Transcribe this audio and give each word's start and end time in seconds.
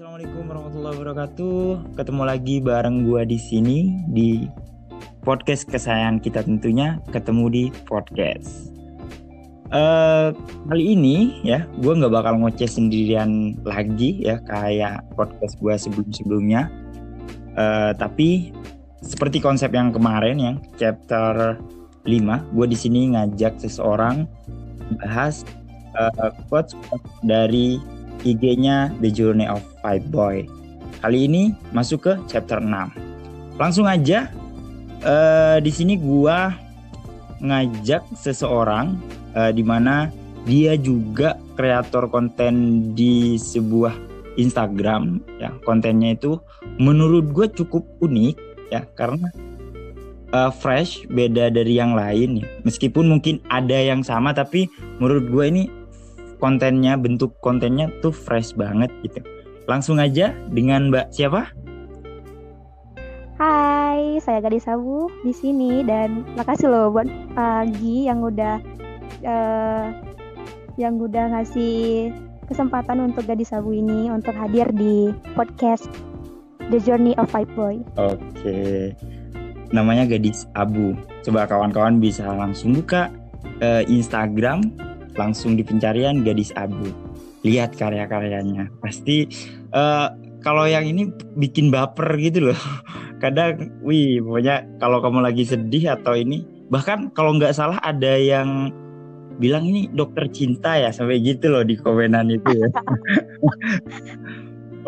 Assalamualaikum 0.00 0.48
warahmatullahi 0.48 0.96
wabarakatuh. 0.96 1.60
Ketemu 1.92 2.22
lagi 2.24 2.56
bareng 2.64 3.04
gua 3.04 3.20
di 3.28 3.36
sini 3.36 4.00
di 4.08 4.48
podcast 5.20 5.68
kesayangan 5.68 6.24
kita 6.24 6.40
tentunya 6.40 7.04
ketemu 7.12 7.44
di 7.52 7.64
podcast. 7.84 8.72
Uh, 9.68 10.32
kali 10.72 10.96
ini 10.96 11.44
ya, 11.44 11.68
gue 11.84 11.92
nggak 11.92 12.16
bakal 12.16 12.40
ngoceh 12.40 12.64
sendirian 12.64 13.60
lagi 13.60 14.24
ya 14.24 14.40
kayak 14.48 15.04
podcast 15.20 15.60
gue 15.60 15.76
sebelum-sebelumnya. 15.76 16.72
Uh, 17.60 17.92
tapi 17.92 18.56
seperti 19.04 19.36
konsep 19.36 19.68
yang 19.68 19.92
kemarin 19.92 20.40
yang 20.40 20.56
chapter 20.80 21.60
5, 22.08 22.56
gue 22.56 22.66
di 22.72 22.78
sini 22.80 23.12
ngajak 23.12 23.60
seseorang 23.60 24.24
bahas 24.96 25.44
uh, 25.92 26.32
quotes 26.48 26.72
dari 27.20 27.99
IG-nya 28.24 28.92
The 29.00 29.10
Journey 29.12 29.46
of 29.48 29.62
Five 29.80 30.08
Boy. 30.12 30.46
Kali 31.00 31.24
ini 31.24 31.56
masuk 31.72 32.08
ke 32.08 32.12
chapter 32.28 32.60
6. 32.60 33.56
Langsung 33.56 33.88
aja 33.88 34.28
uh, 35.04 35.58
di 35.60 35.72
sini 35.72 35.96
gua 35.96 36.52
ngajak 37.40 38.04
seseorang 38.16 39.00
uh, 39.32 39.52
di 39.52 39.64
mana 39.64 40.12
dia 40.44 40.76
juga 40.76 41.36
kreator 41.56 42.08
konten 42.08 42.80
di 42.96 43.36
sebuah 43.36 43.92
Instagram 44.40 45.20
ya 45.36 45.52
kontennya 45.68 46.16
itu 46.16 46.40
menurut 46.80 47.28
gue 47.34 47.46
cukup 47.60 47.84
unik 48.00 48.36
ya 48.72 48.86
karena 48.96 49.28
uh, 50.32 50.48
fresh 50.48 51.04
beda 51.12 51.52
dari 51.52 51.76
yang 51.76 51.92
lain 51.92 52.40
ya 52.40 52.46
meskipun 52.64 53.10
mungkin 53.10 53.42
ada 53.52 53.76
yang 53.76 54.00
sama 54.00 54.32
tapi 54.32 54.70
menurut 54.96 55.28
gue 55.28 55.44
ini 55.44 55.62
kontennya 56.40 56.96
bentuk 56.96 57.36
kontennya 57.44 57.92
tuh 58.00 58.10
fresh 58.10 58.56
banget 58.56 58.90
gitu 59.04 59.20
langsung 59.70 60.00
aja 60.02 60.34
dengan 60.50 60.90
Mbak 60.90 61.14
siapa 61.14 61.52
Hai 63.40 64.20
saya 64.20 64.44
Gadis 64.44 64.68
Sabu 64.68 65.08
di 65.24 65.32
sini 65.32 65.80
dan 65.80 66.28
makasih 66.36 66.68
loh 66.68 66.92
buat 66.92 67.08
pagi 67.32 68.04
yang 68.04 68.20
udah 68.20 68.60
uh, 69.24 69.84
yang 70.76 71.00
udah 71.00 71.32
ngasih 71.32 72.12
kesempatan 72.44 73.00
untuk 73.00 73.24
Gadis 73.24 73.54
Sabu 73.54 73.72
ini 73.72 74.12
untuk 74.12 74.36
hadir 74.36 74.68
di 74.76 75.14
podcast 75.32 75.88
The 76.68 76.84
Journey 76.84 77.16
of 77.16 77.32
Five 77.32 77.48
Boy. 77.56 77.80
Oke. 77.96 78.92
Namanya 79.72 80.04
Gadis 80.04 80.44
Abu. 80.52 80.92
Coba 81.24 81.48
kawan-kawan 81.48 81.96
bisa 81.96 82.28
langsung 82.28 82.76
buka 82.76 83.08
uh, 83.64 83.82
Instagram 83.88 84.89
langsung 85.20 85.52
di 85.52 85.60
pencarian 85.60 86.24
gadis 86.24 86.48
abu 86.56 86.88
lihat 87.44 87.76
karya-karyanya 87.76 88.72
pasti 88.80 89.28
uh, 89.76 90.08
kalau 90.40 90.64
yang 90.64 90.88
ini 90.88 91.12
bikin 91.36 91.68
baper 91.68 92.16
gitu 92.16 92.52
loh 92.52 92.60
kadang 93.22 93.68
wih 93.84 94.24
pokoknya 94.24 94.64
kalau 94.80 95.04
kamu 95.04 95.20
lagi 95.20 95.44
sedih 95.44 96.00
atau 96.00 96.16
ini 96.16 96.48
bahkan 96.72 97.12
kalau 97.12 97.36
nggak 97.36 97.52
salah 97.52 97.76
ada 97.84 98.16
yang 98.16 98.72
bilang 99.36 99.64
ini 99.64 99.88
dokter 99.92 100.28
cinta 100.32 100.76
ya 100.76 100.92
sampai 100.92 101.20
gitu 101.20 101.52
loh 101.52 101.64
di 101.64 101.76
komenan 101.76 102.32
itu 102.32 102.50
ya 102.56 102.68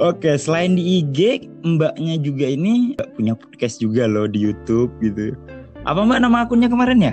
Oke, 0.01 0.41
selain 0.41 0.73
di 0.73 1.05
IG, 1.05 1.53
mbaknya 1.69 2.17
juga 2.17 2.49
ini 2.49 2.97
punya 3.13 3.37
podcast 3.37 3.77
juga 3.77 4.09
loh 4.09 4.25
di 4.25 4.41
YouTube 4.41 4.89
gitu. 5.05 5.37
Apa 5.85 6.01
mbak 6.09 6.17
nama 6.17 6.49
akunnya 6.49 6.73
kemarin 6.73 7.13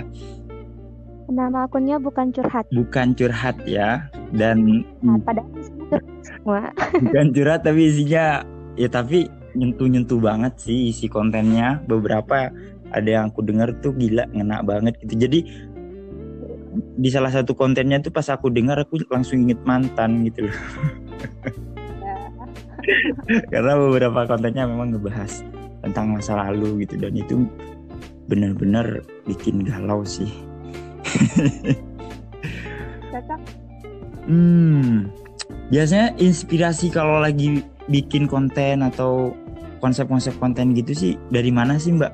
Nama 1.30 1.70
akunnya 1.70 2.02
bukan 2.02 2.34
curhat. 2.34 2.66
Bukan 2.74 3.14
curhat 3.14 3.54
ya. 3.62 4.10
Dan 4.34 4.82
nah, 4.98 5.14
pada 5.22 5.46
semua. 6.26 6.74
bukan 7.06 7.26
curhat 7.30 7.62
tapi 7.62 7.86
isinya 7.86 8.42
ya 8.74 8.90
tapi 8.90 9.30
nyentuh-nyentuh 9.54 10.18
banget 10.18 10.58
sih 10.58 10.90
isi 10.90 11.06
kontennya. 11.06 11.78
Beberapa 11.86 12.50
ada 12.90 13.06
yang 13.08 13.30
aku 13.30 13.46
dengar 13.46 13.70
tuh 13.78 13.94
gila 13.94 14.26
ngena 14.34 14.66
banget 14.66 14.98
gitu. 15.06 15.22
Jadi 15.22 15.46
di 16.98 17.08
salah 17.14 17.30
satu 17.30 17.54
kontennya 17.54 18.02
tuh 18.02 18.10
pas 18.10 18.26
aku 18.26 18.50
dengar 18.50 18.82
aku 18.82 18.98
langsung 19.06 19.46
inget 19.46 19.62
mantan 19.62 20.26
gitu 20.26 20.50
loh. 20.50 20.58
Karena 23.54 23.78
beberapa 23.78 24.26
kontennya 24.26 24.66
memang 24.66 24.98
ngebahas 24.98 25.46
tentang 25.86 26.10
masa 26.10 26.34
lalu 26.50 26.82
gitu 26.82 26.98
dan 26.98 27.14
itu 27.14 27.46
benar-benar 28.26 29.02
bikin 29.26 29.62
galau 29.62 30.02
sih 30.02 30.49
Cocok. 33.10 33.40
Hmm. 34.26 35.10
Biasanya 35.70 36.14
inspirasi 36.18 36.90
kalau 36.90 37.22
lagi 37.22 37.62
bikin 37.90 38.26
konten 38.30 38.82
atau 38.86 39.34
konsep-konsep 39.82 40.36
konten 40.38 40.76
gitu 40.76 40.92
sih 40.94 41.12
dari 41.32 41.50
mana 41.50 41.78
sih 41.80 41.94
Mbak? 41.94 42.12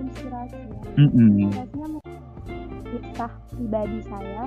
Inspirasi 0.00 0.56
ya. 0.56 0.80
Mm 0.96 1.08
-mm. 1.08 1.28
Inspirasinya 1.48 1.88
kisah 2.88 3.32
pribadi 3.52 3.98
saya 4.08 4.44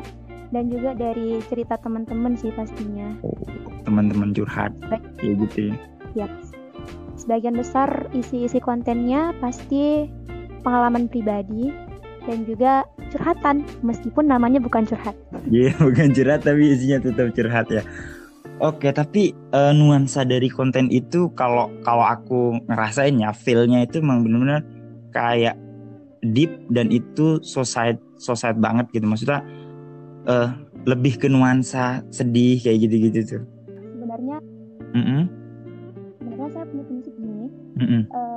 dan 0.51 0.63
juga 0.67 0.91
dari 0.97 1.39
cerita 1.47 1.75
teman-teman 1.79 2.33
sih 2.35 2.51
pastinya. 2.55 3.13
Oh, 3.23 3.35
teman-teman 3.85 4.33
curhat 4.35 4.73
kayak 4.89 5.35
gitu 5.47 5.71
ya. 5.71 5.75
Ya. 6.25 6.27
Sebagian 7.15 7.53
besar 7.53 8.09
isi-isi 8.17 8.57
kontennya 8.57 9.37
pasti 9.37 10.09
pengalaman 10.65 11.05
pribadi 11.05 11.69
dan 12.25 12.45
juga 12.45 12.85
curhatan 13.09 13.65
meskipun 13.81 14.29
namanya 14.29 14.61
bukan 14.61 14.85
curhat. 14.85 15.15
Iya, 15.49 15.73
yeah, 15.73 15.75
bukan 15.85 16.13
curhat 16.13 16.41
tapi 16.45 16.73
isinya 16.73 17.01
tetap 17.01 17.33
curhat 17.33 17.67
ya. 17.73 17.83
Oke, 18.61 18.93
tapi 18.93 19.33
uh, 19.57 19.73
nuansa 19.73 20.21
dari 20.21 20.45
konten 20.45 20.85
itu 20.93 21.33
kalau 21.33 21.73
kalau 21.81 22.05
aku 22.05 22.61
ngerasain 22.69 23.17
ya, 23.17 23.33
feel-nya 23.33 23.89
itu 23.89 24.05
emang 24.05 24.21
benar-benar 24.21 24.61
kayak 25.09 25.57
deep 26.21 26.53
dan 26.69 26.93
itu 26.93 27.41
society 27.41 27.97
society 28.21 28.61
banget 28.61 28.85
gitu. 28.93 29.09
Maksudnya 29.09 29.41
uh, 30.29 30.53
lebih 30.85 31.17
ke 31.17 31.25
nuansa 31.25 32.05
sedih 32.13 32.61
kayak 32.61 32.85
gitu-gitu 32.85 33.19
tuh. 33.25 33.43
Sebenarnya, 33.65 34.37
mm 34.93 35.03
-hmm. 35.03 35.21
sebenarnya 36.21 36.49
saya 36.53 36.65
punya 36.69 36.83
prinsip 36.85 37.13
gini. 37.17 37.45
Mm 37.81 37.85
-hmm. 37.89 38.01
uh, 38.13 38.30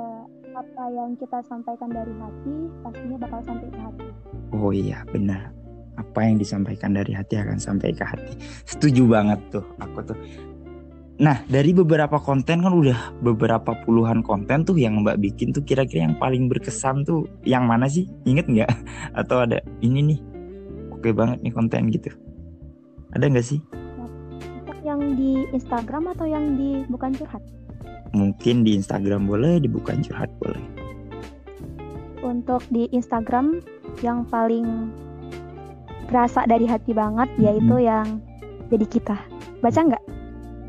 apa 0.65 0.89
yang 0.89 1.13
kita 1.13 1.39
sampaikan 1.45 1.93
dari 1.93 2.09
hati 2.17 2.55
pastinya 2.81 3.17
bakal 3.21 3.39
sampai 3.45 3.67
ke 3.69 3.79
hati. 3.79 4.07
Oh 4.49 4.73
iya 4.73 5.05
benar. 5.13 5.53
Apa 5.95 6.25
yang 6.25 6.41
disampaikan 6.41 6.91
dari 6.97 7.13
hati 7.13 7.37
akan 7.37 7.61
sampai 7.61 7.93
ke 7.93 8.01
hati. 8.01 8.33
Setuju 8.65 9.05
banget 9.05 9.39
tuh 9.53 9.65
aku 9.77 10.01
tuh. 10.01 10.17
Nah 11.21 11.45
dari 11.45 11.71
beberapa 11.71 12.17
konten 12.17 12.65
kan 12.65 12.73
udah 12.73 13.13
beberapa 13.21 13.77
puluhan 13.85 14.25
konten 14.25 14.65
tuh 14.65 14.75
yang 14.75 15.05
Mbak 15.05 15.21
bikin 15.21 15.53
tuh 15.53 15.61
kira-kira 15.61 16.09
yang 16.09 16.17
paling 16.17 16.49
berkesan 16.49 17.05
tuh 17.05 17.29
yang 17.45 17.69
mana 17.69 17.85
sih? 17.85 18.09
Ingat 18.25 18.49
nggak? 18.49 18.71
Atau 19.21 19.45
ada 19.45 19.61
ini 19.85 20.01
nih 20.01 20.19
oke 20.91 21.13
banget 21.13 21.45
nih 21.45 21.53
konten 21.53 21.93
gitu. 21.93 22.09
Ada 23.13 23.29
nggak 23.29 23.45
sih? 23.45 23.61
Yang 24.81 25.01
di 25.17 25.31
Instagram 25.49 26.13
atau 26.13 26.29
yang 26.29 26.57
di 26.57 26.85
bukan 26.89 27.09
curhat? 27.17 27.41
Mungkin 28.15 28.63
di 28.63 28.79
Instagram 28.79 29.27
boleh, 29.27 29.59
di 29.59 29.67
bukan 29.67 29.99
curhat 30.05 30.31
boleh. 30.39 30.63
Untuk 32.23 32.63
di 32.71 32.89
Instagram 32.95 33.61
yang 34.01 34.25
paling 34.25 34.89
berasa 36.07 36.45
dari 36.45 36.65
hati 36.69 36.93
banget 36.93 37.29
yaitu 37.41 37.75
hmm. 37.75 37.85
yang 37.85 38.07
jadi 38.71 38.85
kita. 38.87 39.17
Baca 39.61 39.79
nggak? 39.81 40.03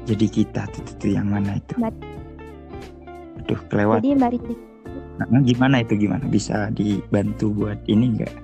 Jadi 0.06 0.26
kita 0.30 0.62
tuh, 0.70 0.82
tuh, 1.02 1.10
yang 1.10 1.26
mana 1.26 1.58
itu? 1.58 1.74
Mbak. 1.80 1.94
Aduh, 3.42 3.60
kelewat. 3.66 3.98
Jadi 4.02 4.10
Mbak 4.14 4.30
Riti. 4.38 4.54
Nah, 5.16 5.42
gimana 5.42 5.76
itu 5.80 5.94
gimana? 5.96 6.24
Bisa 6.28 6.68
dibantu 6.70 7.50
buat 7.50 7.80
ini 7.88 8.20
nggak? 8.20 8.34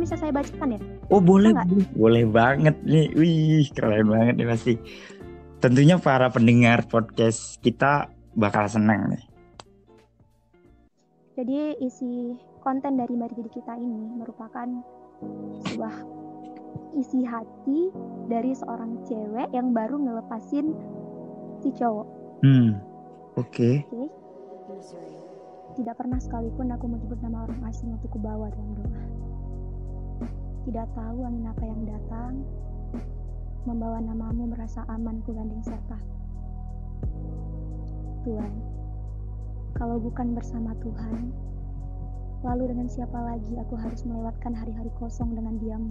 Bisa 0.00 0.16
saya 0.16 0.32
bacakan 0.32 0.78
ya? 0.78 0.80
Oh 1.12 1.20
boleh, 1.20 1.52
boleh, 1.52 1.84
boleh 1.92 2.24
banget 2.24 2.76
nih. 2.88 3.12
Wih, 3.12 3.68
keren 3.76 4.08
banget 4.08 4.34
nih 4.40 4.48
pasti 4.48 4.72
tentunya 5.60 6.00
para 6.00 6.32
pendengar 6.32 6.88
podcast 6.88 7.60
kita 7.60 8.08
bakal 8.32 8.64
senang 8.64 9.12
nih. 9.12 9.24
Jadi 11.36 11.76
isi 11.84 12.32
konten 12.64 12.96
dari 12.96 13.12
Mari 13.12 13.36
Jadi 13.36 13.50
Kita 13.52 13.76
ini 13.76 14.16
merupakan 14.16 14.68
sebuah 15.68 15.94
isi 16.96 17.20
hati 17.28 17.92
dari 18.32 18.56
seorang 18.56 19.04
cewek 19.04 19.52
yang 19.52 19.76
baru 19.76 20.00
ngelepasin 20.00 20.72
si 21.60 21.68
cowok. 21.76 22.08
Hmm, 22.40 22.80
oke. 23.36 23.52
Okay. 23.52 23.74
Okay. 23.84 24.08
Tidak 25.76 25.94
pernah 25.94 26.16
sekalipun 26.18 26.72
aku 26.72 26.88
menyebut 26.88 27.20
nama 27.20 27.44
orang 27.44 27.60
asing 27.68 27.92
untuk 27.94 28.16
kubawa 28.16 28.48
dalam 28.48 28.70
doa. 28.80 29.04
Tidak 30.64 30.88
tahu 30.96 31.18
angin 31.24 31.46
apa 31.48 31.64
yang 31.64 31.80
datang, 31.84 32.32
membawa 33.64 34.00
namamu 34.00 34.48
merasa 34.48 34.84
aman 34.88 35.20
ku 35.24 35.36
gandeng 35.36 35.60
serta. 35.60 35.98
Tuhan, 38.24 38.52
kalau 39.76 39.96
bukan 39.96 40.36
bersama 40.36 40.76
Tuhan, 40.84 41.32
lalu 42.44 42.72
dengan 42.76 42.88
siapa 42.88 43.16
lagi 43.16 43.56
aku 43.56 43.76
harus 43.76 44.04
melewatkan 44.04 44.52
hari-hari 44.52 44.92
kosong 45.00 45.32
dengan 45.32 45.56
diam? 45.60 45.84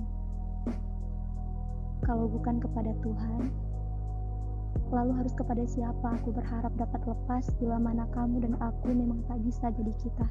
Kalau 2.06 2.26
bukan 2.30 2.62
kepada 2.62 2.94
Tuhan, 3.02 3.50
Lalu 4.90 5.22
harus 5.22 5.34
kepada 5.38 5.62
siapa 5.70 6.18
aku 6.18 6.34
berharap 6.34 6.74
dapat 6.74 7.02
lepas 7.06 7.46
bila 7.62 7.78
mana 7.78 8.10
kamu 8.10 8.42
dan 8.42 8.54
aku 8.58 8.90
memang 8.90 9.22
tak 9.30 9.38
bisa 9.46 9.70
jadi 9.70 9.94
kita. 10.02 10.28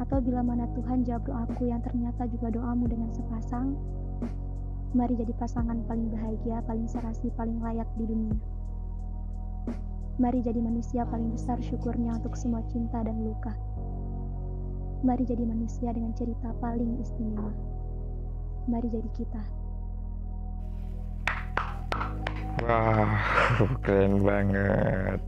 Atau 0.00 0.24
bila 0.24 0.40
mana 0.40 0.64
Tuhan 0.72 1.04
jawab 1.04 1.28
doaku 1.28 1.68
yang 1.68 1.84
ternyata 1.84 2.24
juga 2.32 2.48
doamu 2.48 2.88
dengan 2.88 3.12
sepasang, 3.12 3.76
mari 4.96 5.20
jadi 5.20 5.32
pasangan 5.36 5.84
paling 5.84 6.08
bahagia, 6.08 6.64
paling 6.64 6.88
serasi, 6.88 7.28
paling 7.36 7.60
layak 7.60 7.88
di 8.00 8.08
dunia. 8.08 8.36
Mari 10.18 10.42
jadi 10.42 10.58
manusia 10.58 11.04
paling 11.06 11.30
besar 11.30 11.60
syukurnya 11.60 12.16
untuk 12.18 12.34
semua 12.34 12.64
cinta 12.72 13.04
dan 13.04 13.20
luka. 13.22 13.52
Mari 15.04 15.22
jadi 15.28 15.44
manusia 15.46 15.94
dengan 15.94 16.10
cerita 16.16 16.50
paling 16.58 16.98
istimewa. 16.98 17.52
Mari 18.66 18.88
jadi 18.90 19.10
kita. 19.14 19.42
Wah, 22.66 23.14
keren 23.86 24.26
banget. 24.26 25.20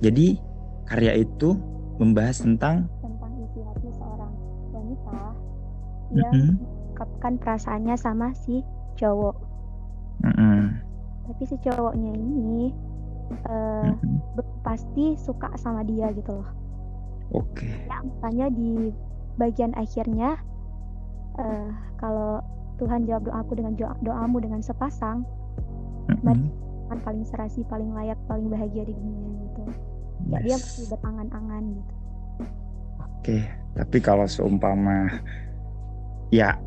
Jadi 0.00 0.40
karya 0.88 1.20
itu 1.20 1.60
membahas 2.00 2.40
tentang 2.40 2.88
Tentang 3.04 3.32
isi 3.36 3.60
hati 3.60 3.88
seorang 4.00 4.32
wanita 4.72 5.18
yang 6.16 6.56
mengungkapkan 7.00 7.40
perasaannya 7.40 7.96
sama 7.96 8.36
si 8.36 8.60
cowok. 9.00 9.36
Mm-mm. 10.20 10.76
Tapi 11.24 11.42
si 11.48 11.56
cowoknya 11.64 12.12
ini 12.12 12.76
eh, 13.48 13.88
Mm-mm. 13.88 14.20
belum 14.36 14.56
pasti 14.60 15.16
suka 15.16 15.48
sama 15.56 15.80
dia 15.88 16.12
gitu 16.12 16.44
loh. 16.44 16.50
Oke. 17.32 17.72
Ya, 17.88 18.04
makanya 18.04 18.52
di 18.52 18.92
bagian 19.40 19.72
akhirnya 19.80 20.36
eh, 21.40 21.70
kalau 21.96 22.44
Tuhan 22.76 23.08
jawab 23.08 23.24
doaku 23.24 23.52
dengan 23.56 23.72
doa- 23.80 24.00
doamu 24.04 24.44
dengan 24.44 24.60
sepasang. 24.60 25.24
Mm-mm. 26.12 26.52
kan 26.90 26.98
paling 27.06 27.22
serasi, 27.22 27.62
paling 27.70 27.94
layak, 27.94 28.18
paling 28.26 28.50
bahagia 28.50 28.82
di 28.82 28.92
dunia 28.92 29.30
gitu. 29.46 29.62
Ya, 30.26 30.42
dia 30.42 30.56
masih 30.58 30.84
berangan-angan 30.90 31.64
gitu. 31.70 31.94
Oke, 32.98 33.38
tapi 33.78 33.98
kalau 34.02 34.26
seumpama 34.26 35.06
ya 36.34 36.58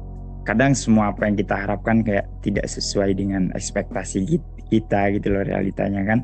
kadang 0.43 0.75
semua 0.75 1.11
apa 1.15 1.25
yang 1.27 1.39
kita 1.39 1.55
harapkan 1.55 2.03
kayak 2.03 2.27
tidak 2.43 2.67
sesuai 2.67 3.15
dengan 3.15 3.49
ekspektasi 3.55 4.27
kit- 4.27 4.53
kita 4.67 5.11
gitu 5.15 5.31
loh 5.31 5.43
realitanya 5.43 6.03
kan. 6.03 6.19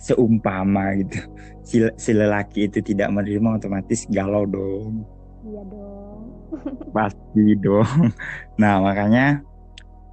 Seumpama 0.00 0.96
gitu. 0.96 1.18
Si, 1.60 1.76
si 2.00 2.10
lelaki 2.16 2.66
itu 2.66 2.80
tidak 2.80 3.12
menerima 3.12 3.60
otomatis 3.60 4.08
galau 4.08 4.48
dong. 4.48 5.04
Iya 5.44 5.62
dong. 5.68 6.20
Pasti 6.96 7.44
dong. 7.60 8.10
Nah, 8.56 8.80
makanya 8.80 9.44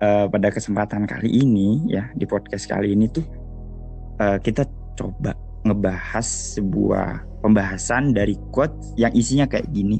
eh, 0.03 0.25
pada 0.27 0.47
kesempatan 0.51 1.07
kali 1.07 1.29
ini 1.31 1.87
ya 1.87 2.11
di 2.13 2.27
podcast 2.27 2.67
kali 2.67 2.93
ini 2.93 3.07
tuh 3.07 3.25
eh, 4.19 4.37
kita 4.43 4.67
coba 4.97 5.33
ngebahas 5.63 6.27
sebuah 6.57 7.41
pembahasan 7.43 8.15
dari 8.15 8.35
quote 8.51 8.75
yang 8.99 9.11
isinya 9.13 9.45
kayak 9.45 9.67
gini. 9.71 9.99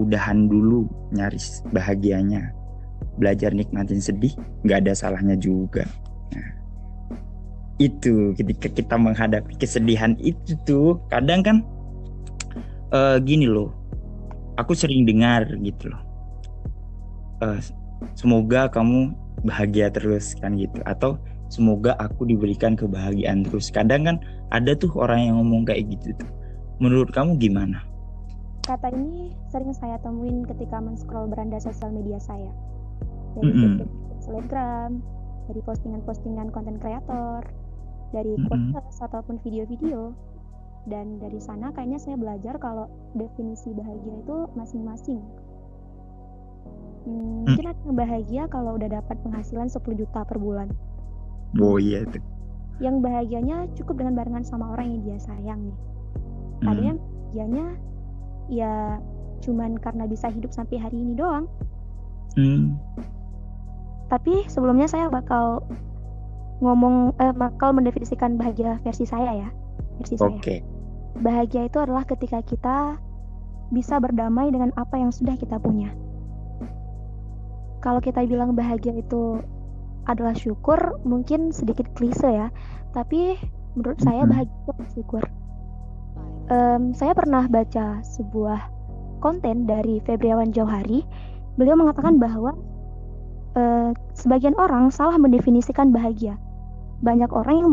Udahan 0.00 0.48
dulu 0.48 0.88
nyaris 1.12 1.60
bahagianya. 1.72 2.52
Belajar 3.20 3.52
nikmatin 3.52 4.00
sedih 4.00 4.32
nggak 4.64 4.88
ada 4.88 4.92
salahnya 4.96 5.36
juga. 5.36 5.84
Nah, 6.32 6.50
itu 7.76 8.32
ketika 8.38 8.72
kita 8.72 8.94
menghadapi 8.96 9.58
kesedihan 9.60 10.16
itu 10.22 10.56
tuh 10.64 10.96
kadang 11.12 11.44
kan 11.44 11.56
eh, 12.94 13.18
gini 13.20 13.44
loh. 13.48 13.72
Aku 14.56 14.76
sering 14.76 15.04
dengar 15.08 15.48
gitu 15.60 15.92
loh. 15.92 16.02
Eh, 17.42 17.60
semoga 18.14 18.70
kamu 18.70 19.12
bahagia 19.42 19.90
terus 19.90 20.38
kan 20.38 20.54
gitu 20.54 20.78
atau 20.86 21.18
semoga 21.50 21.98
aku 21.98 22.24
diberikan 22.24 22.78
kebahagiaan 22.78 23.44
terus 23.44 23.68
kadang 23.68 24.06
kan 24.06 24.16
ada 24.54 24.72
tuh 24.72 24.88
orang 24.96 25.28
yang 25.28 25.36
ngomong 25.42 25.66
kayak 25.66 25.90
gitu 25.90 26.14
tuh 26.16 26.30
menurut 26.78 27.10
kamu 27.10 27.36
gimana 27.36 27.82
Kata 28.62 28.94
ini 28.94 29.34
sering 29.50 29.74
saya 29.74 29.98
temuin 29.98 30.46
ketika 30.46 30.78
men-scroll 30.78 31.26
beranda 31.26 31.58
sosial 31.58 31.90
media 31.90 32.22
saya. 32.22 32.54
Dari 33.34 33.50
Mm-mm. 33.50 33.74
feed 33.82 33.90
Instagram, 34.22 35.02
dari 35.50 35.60
postingan-postingan 35.66 36.54
konten 36.54 36.78
kreator, 36.78 37.42
dari 38.14 38.38
Mm-mm. 38.38 38.70
podcast 38.70 39.02
ataupun 39.02 39.42
video-video. 39.42 40.14
Dan 40.82 41.18
dari 41.18 41.38
sana 41.38 41.70
kayaknya 41.70 41.98
saya 41.98 42.14
belajar 42.18 42.58
kalau 42.58 42.86
definisi 43.14 43.70
bahagia 43.70 44.14
itu 44.18 44.36
masing-masing. 44.54 45.22
Hmm, 47.02 47.50
mungkin 47.50 47.66
ada 47.66 47.80
yang 47.82 47.96
bahagia 47.98 48.42
kalau 48.46 48.78
udah 48.78 48.90
dapat 48.92 49.18
penghasilan 49.26 49.66
10 49.66 49.82
juta 49.98 50.22
per 50.22 50.38
bulan. 50.38 50.70
oh 51.58 51.78
iya 51.78 52.06
Yang 52.78 52.96
bahagianya 53.02 53.66
cukup 53.74 53.98
dengan 54.02 54.14
barengan 54.14 54.46
sama 54.46 54.70
orang 54.70 54.86
yang 54.94 55.02
dia 55.02 55.18
sayang 55.18 55.60
nih. 55.66 55.78
Ada 56.62 56.78
Hmm. 56.78 56.86
yang 56.94 56.98
bahagianya 56.98 57.66
ya 58.48 58.98
cuman 59.42 59.74
karena 59.82 60.06
bisa 60.06 60.30
hidup 60.30 60.54
sampai 60.54 60.78
hari 60.78 60.96
ini 61.02 61.18
doang. 61.18 61.50
Hmm. 62.38 62.78
Tapi 64.08 64.46
sebelumnya 64.48 64.86
saya 64.88 65.10
bakal 65.10 65.66
ngomong 66.62 67.16
eh, 67.18 67.34
bakal 67.34 67.74
mendefinisikan 67.74 68.38
bahagia 68.38 68.78
versi 68.86 69.04
saya 69.04 69.46
ya. 69.46 69.48
Versi 69.98 70.14
saya. 70.16 70.30
oke 70.30 70.56
Bahagia 71.20 71.68
itu 71.68 71.76
adalah 71.76 72.08
ketika 72.08 72.40
kita 72.40 72.96
bisa 73.72 74.00
berdamai 74.00 74.48
dengan 74.52 74.72
apa 74.78 74.96
yang 74.96 75.12
sudah 75.12 75.36
kita 75.36 75.60
punya. 75.60 75.92
Kalau 77.82 77.98
kita 77.98 78.22
bilang 78.24 78.54
bahagia 78.54 78.94
itu 78.94 79.42
adalah 80.06 80.32
syukur, 80.38 80.78
mungkin 81.02 81.50
sedikit 81.50 81.90
klise 81.98 82.26
ya. 82.30 82.48
Tapi 82.94 83.36
menurut 83.74 83.98
saya 84.00 84.22
Mhm. 84.24 84.30
bahagia 84.30 84.56
itu 84.56 84.72
bersyukur. 84.76 85.22
Em, 86.50 86.90
saya 86.96 87.14
pernah 87.14 87.46
baca 87.46 88.02
sebuah 88.02 88.60
konten 89.22 89.66
dari 89.66 90.02
Febriawan 90.02 90.50
Jauhari. 90.50 91.06
Beliau 91.54 91.78
mengatakan 91.78 92.18
bahwa 92.18 92.56
eh, 93.54 93.92
sebagian 94.16 94.56
orang 94.56 94.90
salah 94.90 95.20
mendefinisikan 95.20 95.92
bahagia. 95.92 96.40
Banyak 97.04 97.30
orang 97.30 97.56
yang 97.60 97.70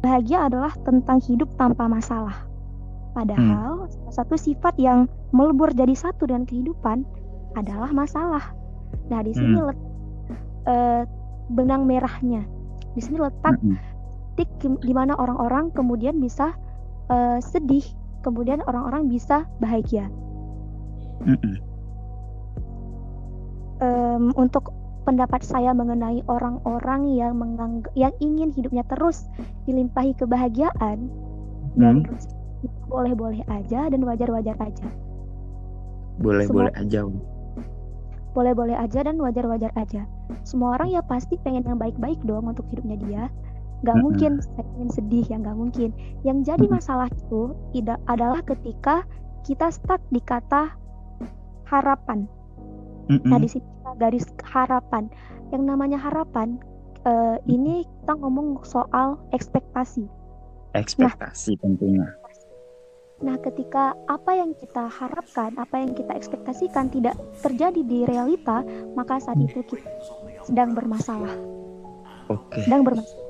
bahagia 0.00 0.48
adalah 0.48 0.72
tentang 0.82 1.20
hidup 1.20 1.50
tanpa 1.58 1.86
masalah. 1.86 2.46
Padahal 3.12 3.90
salah 3.90 4.14
satu 4.14 4.38
sifat 4.38 4.78
yang 4.78 5.10
melebur 5.34 5.74
jadi 5.74 5.90
satu 5.90 6.30
dengan 6.30 6.46
kehidupan 6.46 7.02
adalah 7.58 7.90
masalah. 7.90 8.54
Nah, 9.10 9.20
di 9.26 9.34
sini 9.34 9.58
Hmm. 9.58 9.66
let, 9.68 9.78
eh, 10.70 11.02
benang 11.50 11.82
merahnya. 11.84 12.46
Di 12.94 13.00
sini 13.02 13.18
letak 13.18 13.58
titik 14.38 14.48
di- 14.62 14.80
di 14.86 14.92
mana 14.94 15.18
orang-orang 15.18 15.74
kemudian 15.74 16.22
bisa 16.22 16.54
eh, 17.08 17.38
sedih, 17.40 17.84
kemudian 18.22 18.60
orang-orang 18.64 19.08
bisa 19.08 19.44
bahagia. 19.58 20.08
Mm-mm. 21.24 21.56
Em, 23.78 24.34
untuk 24.34 24.74
pendapat 25.06 25.40
saya 25.40 25.72
mengenai 25.72 26.20
orang-orang 26.28 27.16
yang 27.16 27.38
menganggap 27.38 27.88
yang 27.96 28.12
ingin 28.20 28.52
hidupnya 28.52 28.84
terus 28.90 29.24
dilimpahi 29.64 30.12
kebahagiaan 30.18 31.08
itu 32.60 32.78
boleh-boleh 32.90 33.40
aja 33.48 33.86
dan 33.88 34.02
wajar-wajar 34.02 34.58
aja. 34.58 34.88
boleh 36.18 36.44
Semua- 36.44 36.68
boleh 36.68 36.74
aja 36.74 37.00
Boleh-boleh 38.34 38.76
aja 38.76 39.00
dan 39.02 39.16
wajar-wajar 39.18 39.72
aja. 39.74 40.02
Semua 40.42 40.78
orang 40.78 40.94
ya 40.94 41.02
pasti 41.02 41.38
pengen 41.42 41.64
yang 41.64 41.78
baik-baik 41.78 42.18
dong 42.22 42.46
untuk 42.46 42.66
hidupnya 42.70 42.96
dia. 42.98 43.22
Gak 43.86 43.94
Mm-mm. 43.94 44.04
mungkin 44.04 44.32
saya 44.42 44.64
ingin 44.74 44.90
sedih 44.90 45.24
ya 45.30 45.36
nggak 45.38 45.58
mungkin. 45.58 45.90
Yang 46.26 46.38
jadi 46.54 46.66
masalah 46.66 47.08
itu 47.10 47.54
adalah 48.10 48.40
ketika 48.42 49.06
kita 49.46 49.70
stuck 49.70 50.02
di 50.10 50.18
kata 50.22 50.74
harapan. 51.70 52.26
Mm-mm. 53.08 53.28
Nah, 53.30 53.38
di 53.38 53.48
sini 53.48 53.64
garis 53.96 54.26
harapan. 54.42 55.06
Yang 55.54 55.62
namanya 55.64 55.98
harapan 55.98 56.58
eh, 57.06 57.36
ini 57.46 57.86
kita 58.02 58.18
ngomong 58.18 58.62
soal 58.66 59.16
ekspektasi. 59.32 60.04
ekspektasi 60.76 61.56
tentunya 61.64 62.04
Nah, 63.18 63.34
ketika 63.42 63.98
apa 64.06 64.30
yang 64.30 64.54
kita 64.54 64.86
harapkan, 64.86 65.58
apa 65.58 65.82
yang 65.82 65.90
kita 65.90 66.14
ekspektasikan 66.14 66.86
tidak 66.86 67.18
terjadi 67.42 67.82
di 67.82 68.06
realita, 68.06 68.62
maka 68.94 69.18
saat 69.18 69.42
itu 69.42 69.58
kita 69.66 69.90
sedang 70.46 70.70
bermasalah, 70.70 71.34
oke 72.30 72.62
sedang 72.62 72.86
bermasalah. 72.86 73.27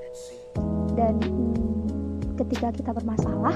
Dan 0.98 1.22
hmm, 1.22 2.34
ketika 2.42 2.74
kita 2.74 2.90
bermasalah, 2.90 3.54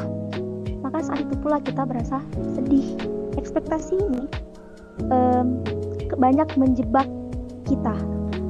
maka 0.86 0.98
saat 1.02 1.26
itu 1.26 1.34
pula 1.42 1.58
kita 1.58 1.82
berasa 1.82 2.22
sedih. 2.54 2.94
Ekspektasi 3.34 3.98
ini 3.98 4.24
ke- 6.06 6.18
banyak 6.18 6.46
menjebak 6.54 7.08
kita. 7.66 7.98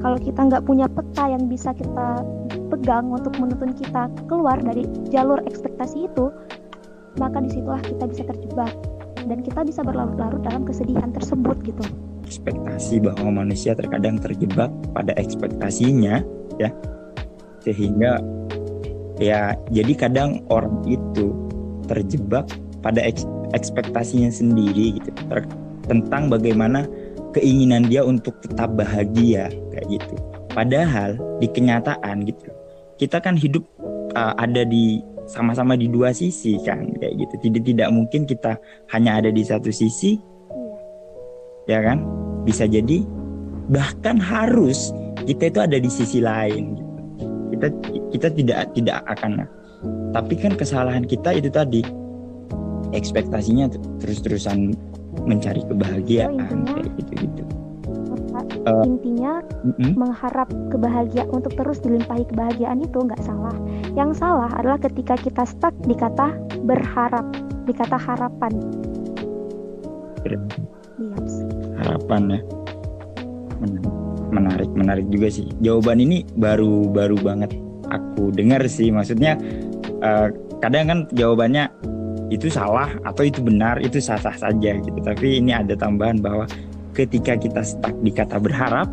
Kalau 0.03 0.19
kita 0.19 0.45
nggak 0.45 0.63
punya 0.67 0.85
peta 0.85 1.31
yang 1.31 1.49
bisa 1.49 1.73
kita 1.73 2.21
pegang 2.69 3.09
untuk 3.09 3.33
menuntun 3.39 3.73
kita 3.73 4.11
keluar 4.27 4.59
dari 4.61 4.85
jalur 5.09 5.39
ekspektasi 5.47 6.11
itu, 6.11 6.29
maka 7.17 7.39
di 7.41 7.49
situlah 7.49 7.81
kita 7.81 8.05
bisa 8.11 8.23
terjebak 8.27 8.73
dan 9.23 9.39
kita 9.39 9.63
bisa 9.63 9.81
berlarut-larut 9.81 10.43
dalam 10.43 10.67
kesedihan 10.67 11.09
tersebut 11.15 11.55
gitu. 11.63 11.85
ekspektasi 12.23 13.03
bahwa 13.03 13.45
manusia 13.45 13.77
terkadang 13.77 14.17
terjebak 14.17 14.71
pada 14.95 15.13
ekspektasinya 15.21 16.23
ya 16.57 16.71
sehingga 17.61 18.19
ya 19.23 19.55
jadi 19.71 19.93
kadang 19.95 20.43
orang 20.51 20.83
itu 20.85 21.31
terjebak 21.87 22.47
pada 22.83 22.99
eks- 22.99 23.27
ekspektasinya 23.55 24.27
sendiri 24.27 24.99
gitu 24.99 25.09
tentang 25.87 26.27
bagaimana 26.27 26.83
keinginan 27.31 27.87
dia 27.87 28.03
untuk 28.03 28.35
tetap 28.43 28.75
bahagia 28.75 29.47
kayak 29.71 29.87
gitu 29.87 30.15
padahal 30.51 31.15
di 31.39 31.47
kenyataan 31.47 32.27
gitu 32.27 32.51
kita 32.99 33.23
kan 33.23 33.39
hidup 33.39 33.63
uh, 34.13 34.35
ada 34.37 34.67
di 34.67 35.01
sama-sama 35.25 35.79
di 35.79 35.87
dua 35.87 36.11
sisi 36.11 36.59
kan 36.67 36.91
kayak 36.99 37.15
gitu 37.15 37.33
tidak 37.47 37.63
tidak 37.63 37.89
mungkin 37.95 38.27
kita 38.27 38.59
hanya 38.91 39.23
ada 39.23 39.31
di 39.31 39.41
satu 39.41 39.71
sisi 39.71 40.19
Iya. 41.63 41.79
ya 41.79 41.87
kan 41.91 41.97
bisa 42.43 42.67
jadi 42.67 43.07
bahkan 43.71 44.19
harus 44.19 44.91
kita 45.23 45.47
itu 45.47 45.59
ada 45.63 45.77
di 45.79 45.87
sisi 45.87 46.19
lain 46.19 46.75
gitu. 46.75 46.92
Kita 47.63 47.69
kita 48.11 48.27
tidak 48.33 48.59
tidak 48.75 48.97
akan 49.07 49.47
tapi 50.11 50.33
kan 50.35 50.53
kesalahan 50.55 51.03
kita 51.03 51.35
itu 51.35 51.47
tadi 51.47 51.81
ekspektasinya 52.91 53.71
terus-terusan 53.99 54.75
mencari 55.23 55.63
kebahagiaan 55.65 56.37
Oh, 56.37 56.43
intinya- 56.43 56.75
kayak 56.75 56.91
gitu-gitu 56.99 57.43
Maka 58.33 58.81
intinya 58.89 59.33
Mm-mm. 59.61 59.93
mengharap 59.93 60.49
kebahagiaan 60.73 61.29
untuk 61.29 61.53
terus 61.53 61.77
dilimpahi 61.85 62.25
kebahagiaan 62.33 62.81
itu 62.81 62.97
nggak 62.97 63.21
salah. 63.21 63.53
Yang 63.93 64.25
salah 64.25 64.49
adalah 64.57 64.81
ketika 64.81 65.13
kita 65.21 65.45
stuck 65.45 65.69
di 65.85 65.93
kata 65.93 66.33
berharap, 66.65 67.21
di 67.69 67.73
kata 67.77 67.93
harapan. 67.93 68.53
Iya. 70.25 70.39
harapan 71.83 72.21
ya 72.31 72.39
menarik 74.33 74.69
menarik 74.73 75.05
juga 75.13 75.29
sih 75.29 75.45
jawaban 75.61 76.01
ini 76.01 76.25
baru 76.35 76.89
baru 76.89 77.15
banget 77.21 77.53
aku 77.93 78.33
dengar 78.33 78.65
sih 78.65 78.89
maksudnya 78.89 79.37
eh, 80.01 80.27
kadang 80.59 80.89
kan 80.89 80.99
jawabannya 81.13 81.69
itu 82.33 82.49
salah 82.49 82.89
atau 83.05 83.21
itu 83.21 83.45
benar 83.45 83.77
itu 83.77 84.01
sah 84.01 84.17
sah 84.17 84.33
saja 84.33 84.73
gitu 84.81 84.99
tapi 85.05 85.37
ini 85.37 85.53
ada 85.53 85.77
tambahan 85.77 86.17
bahwa 86.17 86.49
ketika 86.97 87.37
kita 87.37 87.61
stuck 87.61 87.93
di 88.01 88.09
kata 88.09 88.41
berharap 88.41 88.89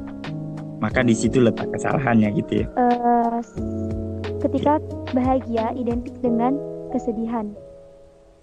maka 0.81 1.01
di 1.05 1.13
situ 1.17 1.41
letak 1.41 1.69
kesalahannya 1.73 2.29
gitu 2.37 2.65
ya 2.65 2.67
Eh, 2.77 3.39
ketika 4.41 4.81
bahagia 5.13 5.73
identik 5.77 6.17
dengan 6.25 6.57
kesedihan. 6.91 7.53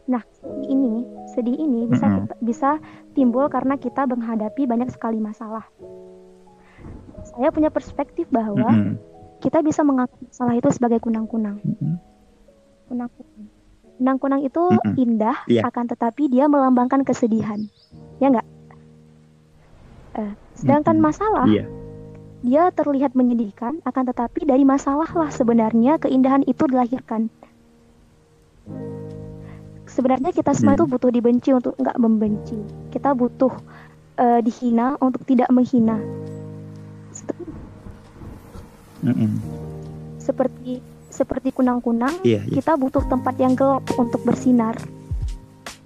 Nah, 0.08 0.24
ini, 0.64 1.04
sedih 1.36 1.58
ini 1.58 1.90
bisa 1.90 2.08
Mm-mm. 2.08 2.32
kita- 2.32 2.40
bisa 2.40 2.70
timbul 3.12 3.50
karena 3.52 3.76
kita 3.76 4.08
menghadapi 4.08 4.64
banyak 4.64 4.88
sekali 4.88 5.20
masalah. 5.20 5.68
Saya 7.38 7.54
punya 7.54 7.70
perspektif 7.70 8.26
bahwa 8.34 8.66
Mm-mm. 8.74 8.98
kita 9.46 9.62
bisa 9.62 9.86
menganggap 9.86 10.18
masalah 10.18 10.58
itu 10.58 10.70
sebagai 10.74 10.98
kunang-kunang. 10.98 11.62
Kunang-kunang. 12.90 13.46
Kunang-kunang 13.98 14.42
itu 14.42 14.62
Mm-mm. 14.62 14.94
indah, 14.98 15.38
Iya. 15.46 15.70
akan 15.70 15.86
tetapi 15.94 16.34
dia 16.34 16.50
melambangkan 16.50 17.06
kesedihan. 17.06 17.62
Ya 18.18 18.34
enggak? 18.34 18.48
Eh, 20.18 20.34
sedangkan 20.58 20.98
Mm-mm. 20.98 21.08
masalah 21.14 21.46
iya 21.46 21.70
dia 22.46 22.70
terlihat 22.70 23.18
menyedihkan, 23.18 23.82
akan 23.82 24.04
tetapi 24.14 24.46
dari 24.46 24.62
masalah 24.62 25.10
lah 25.10 25.34
sebenarnya 25.34 25.98
keindahan 25.98 26.46
itu 26.46 26.70
dilahirkan. 26.70 27.34
Sebenarnya 29.90 30.30
kita 30.30 30.54
semua 30.54 30.78
Hmm. 30.78 30.86
itu 30.86 30.86
butuh 30.86 31.10
dibenci 31.10 31.50
untuk 31.58 31.74
nggak 31.82 31.98
membenci. 31.98 32.62
Kita 32.94 33.18
butuh 33.18 33.50
eh, 34.18 34.40
dihina 34.46 34.98
untuk 35.02 35.26
tidak 35.26 35.50
menghina. 35.50 35.98
Seperti- 38.98 39.14
Mm-mm. 39.14 39.32
Seperti 40.18 40.72
seperti 41.08 41.50
kunang-kunang, 41.56 42.14
iya 42.22 42.44
iya 42.46 42.60
kita 42.62 42.78
butuh 42.78 43.02
tempat 43.08 43.40
yang 43.40 43.56
gelap 43.58 43.82
untuk 43.98 44.22
bersinar. 44.22 44.76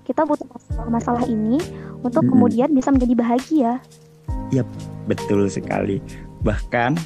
Kita 0.03 0.27
butuh 0.27 0.44
masalah-masalah 0.50 1.24
ini 1.30 1.62
untuk 2.03 2.25
Mm-mm. 2.25 2.32
kemudian 2.36 2.70
bisa 2.74 2.91
menjadi 2.91 3.13
bahagia. 3.15 3.72
Betul 5.08 5.48
sekali. 5.48 6.03
Bahkan 6.44 6.98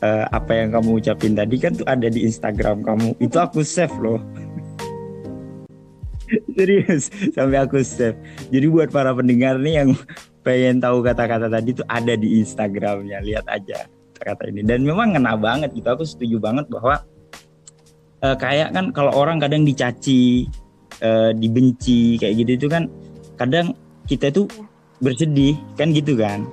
eh, 0.00 0.26
apa 0.30 0.52
yang 0.56 0.72
kamu 0.72 1.02
ucapin 1.02 1.36
tadi 1.36 1.56
kan 1.60 1.74
tuh 1.76 1.84
ada 1.84 2.08
di 2.08 2.24
Instagram 2.24 2.86
kamu. 2.86 3.18
Itu 3.20 3.36
aku 3.42 3.60
save 3.66 3.92
loh. 4.00 4.22
Serius, 6.56 7.12
sampai 7.34 7.58
aku 7.60 7.82
save. 7.84 8.16
Jadi 8.48 8.66
buat 8.72 8.88
para 8.90 9.12
pendengar 9.12 9.58
nih 9.60 9.84
yang 9.84 9.90
pengen 10.46 10.80
tahu 10.80 11.02
kata-kata 11.02 11.50
tadi 11.50 11.76
tuh 11.76 11.86
ada 11.90 12.14
di 12.16 12.40
Instagramnya. 12.40 13.20
Lihat 13.20 13.46
aja 13.50 13.84
kata-kata 14.16 14.48
ini. 14.48 14.64
Dan 14.64 14.82
memang 14.82 15.12
ngena 15.12 15.36
banget 15.36 15.76
gitu. 15.76 15.86
Aku 15.92 16.08
setuju 16.08 16.40
banget 16.40 16.66
bahwa 16.72 17.04
eh, 18.24 18.36
kayak 18.40 18.72
kan 18.72 18.90
kalau 18.96 19.12
orang 19.12 19.36
kadang 19.36 19.62
dicaci, 19.68 20.48
eh, 21.04 21.30
dibenci 21.36 22.16
kayak 22.16 22.34
gitu 22.40 22.50
itu 22.64 22.66
kan 22.72 22.88
kadang 23.36 23.76
kita 24.08 24.32
tuh 24.32 24.48
bersedih 24.96 25.52
kan 25.76 25.92
gitu 25.92 26.16
kan 26.16 26.48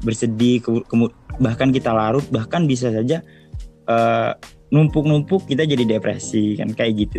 bersedih 0.00 0.64
ke- 0.64 0.84
kemu- 0.88 1.12
bahkan 1.36 1.68
kita 1.68 1.92
larut 1.92 2.24
bahkan 2.32 2.64
bisa 2.64 2.88
saja 2.88 3.20
eh, 3.84 4.30
numpuk-numpuk 4.72 5.44
kita 5.44 5.68
jadi 5.68 5.84
depresi 5.98 6.56
kan 6.56 6.72
kayak 6.72 7.08
gitu 7.08 7.18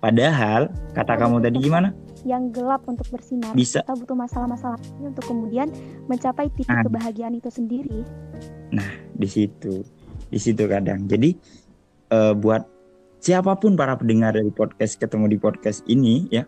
padahal 0.00 0.68
kata 0.92 1.16
kamu 1.16 1.40
tadi 1.40 1.56
gimana 1.64 1.96
yang 2.26 2.50
gelap 2.50 2.82
untuk 2.90 3.06
bersinar. 3.08 3.54
Bisa. 3.54 3.86
Kita 3.86 3.94
butuh 3.94 4.18
masalah-masalah 4.18 4.82
ini 4.98 5.14
untuk 5.14 5.24
kemudian 5.30 5.70
mencapai 6.10 6.50
titik 6.50 6.74
Ah. 6.74 6.82
kebahagiaan 6.82 7.38
itu 7.38 7.48
sendiri. 7.48 8.02
di 9.16 9.28
situ 9.30 9.80
di 10.26 10.36
situ 10.36 10.66
kadang 10.66 11.06
jadi 11.06 11.32
eh, 12.10 12.34
buat 12.34 12.66
siapa 13.22 13.54
pun 13.56 13.78
para 13.78 13.94
pendengar 13.94 14.34
dari 14.34 14.50
podcast 14.50 14.98
ketemu 14.98 15.32
di 15.32 15.38
podcast 15.38 15.80
ini 15.86 16.26
ya 16.28 16.44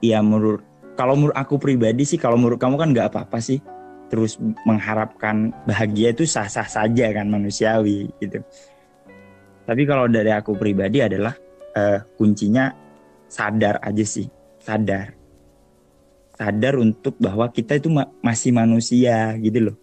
ya 0.00 0.22
menurut 0.22 0.62
kalau 0.94 1.18
menurut 1.18 1.36
aku 1.36 1.58
pribadi 1.58 2.06
sih 2.06 2.16
kalau 2.16 2.38
menurut 2.38 2.56
kamu 2.56 2.78
kan 2.78 2.88
nggak 2.94 3.10
apa-apa 3.12 3.42
sih 3.42 3.58
terus 4.08 4.38
mengharapkan 4.64 5.52
bahagia 5.66 6.14
itu 6.14 6.24
sah-sah 6.24 6.64
saja 6.64 7.10
kan 7.12 7.28
manusiawi 7.28 8.08
gitu 8.22 8.40
tapi 9.66 9.82
kalau 9.84 10.08
dari 10.08 10.30
aku 10.32 10.56
pribadi 10.56 11.02
adalah 11.04 11.34
eh, 11.74 12.00
kuncinya 12.16 12.70
sadar 13.28 13.82
aja 13.82 14.06
sih 14.06 14.30
sadar 14.70 15.18
sadar 16.38 16.78
untuk 16.78 17.18
bahwa 17.18 17.50
kita 17.50 17.76
itu 17.82 17.90
ma- 17.90 18.08
masih 18.22 18.54
manusia 18.54 19.34
gitu 19.42 19.70
loh 19.70 19.76